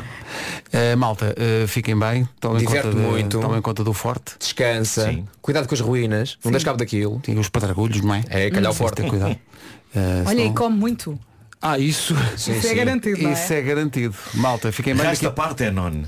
[0.72, 2.28] Eh, malta, eh, fiquem bem.
[2.40, 3.40] Tomem Diverte conta, de- muito.
[3.40, 4.34] tomem conta do forte.
[4.38, 5.06] Descansa.
[5.10, 5.26] Sim.
[5.40, 6.36] Cuidado com as ruínas.
[6.44, 7.20] Não deixes cabo daquilo.
[7.20, 8.24] Tem os padragulhos, não é?
[8.28, 9.02] É, calhau Preciso forte.
[9.02, 9.36] ter cuidado.
[9.94, 11.18] Eh, Olha, e senão- come muito.
[11.62, 12.14] Ah, isso.
[12.36, 13.32] Isso é garantido, não é?
[13.32, 14.14] Isso é garantido.
[14.34, 15.06] Malta, fiquem bem.
[15.06, 16.02] Resta Daqui, Partenon.
[16.02, 16.04] é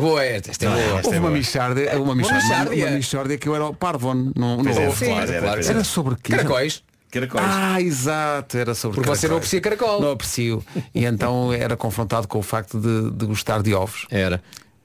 [0.00, 0.80] boa esta, esta é boa.
[0.80, 1.30] esta Houve é uma boa.
[1.30, 3.38] mixárdia, uma mixárdia, uma, mixárdia.
[3.38, 4.32] que eu era o Parvon.
[4.36, 5.04] Não, não era, houve.
[5.04, 5.60] claro, era, claro.
[5.60, 5.84] Era era.
[5.84, 6.32] sobre quê?
[6.32, 6.82] Caracóis.
[7.10, 7.44] Caracóis.
[7.46, 9.54] Ah, exato, era sobre Porque você não caracóis.
[9.54, 10.00] aprecia caracol.
[10.00, 10.64] Não aprecio.
[10.94, 14.42] E então era confrontado com o facto de, de gostar de ovos Era.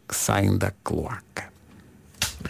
[0.07, 1.49] que saem da cloaca.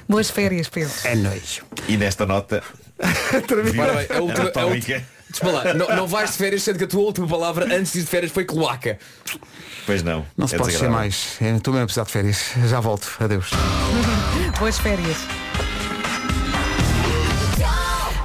[0.08, 0.92] Boas férias, Pedro.
[1.04, 1.64] É nojo.
[1.88, 2.62] E nesta nota.
[3.00, 5.19] Bem, a última-.
[5.30, 8.00] Desculpa lá, não, não vais de férias sendo que a tua última palavra antes de
[8.00, 8.98] ir de férias foi cloaca.
[9.86, 10.26] Pois não.
[10.38, 11.38] Não se É pode ser mais.
[11.42, 12.52] É, Estou mesmo a precisar de férias.
[12.68, 13.16] Já volto.
[13.20, 13.50] Adeus.
[14.60, 15.18] Boas férias.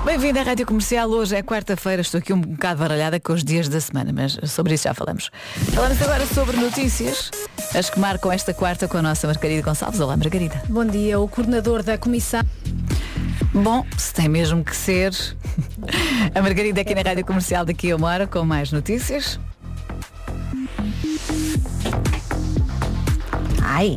[0.05, 1.09] Bem-vindo à Rádio Comercial.
[1.09, 4.75] Hoje é quarta-feira, estou aqui um bocado baralhada com os dias da semana, mas sobre
[4.75, 5.31] isso já falamos.
[5.73, 7.31] Falamos agora sobre notícias,
[7.75, 9.99] as que marcam esta quarta com a nossa Margarida Gonçalves.
[10.01, 10.63] Olá, Margarida.
[10.69, 12.43] Bom dia, o coordenador da comissão.
[13.55, 15.15] Bom, se tem mesmo que ser.
[16.35, 19.41] A Margarida aqui na Rádio Comercial daqui a uma hora com mais notícias.
[23.63, 23.95] Ai!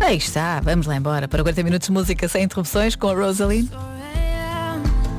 [0.00, 3.70] Aí está, vamos lá embora para 40 minutos de música sem interrupções com a Rosaline.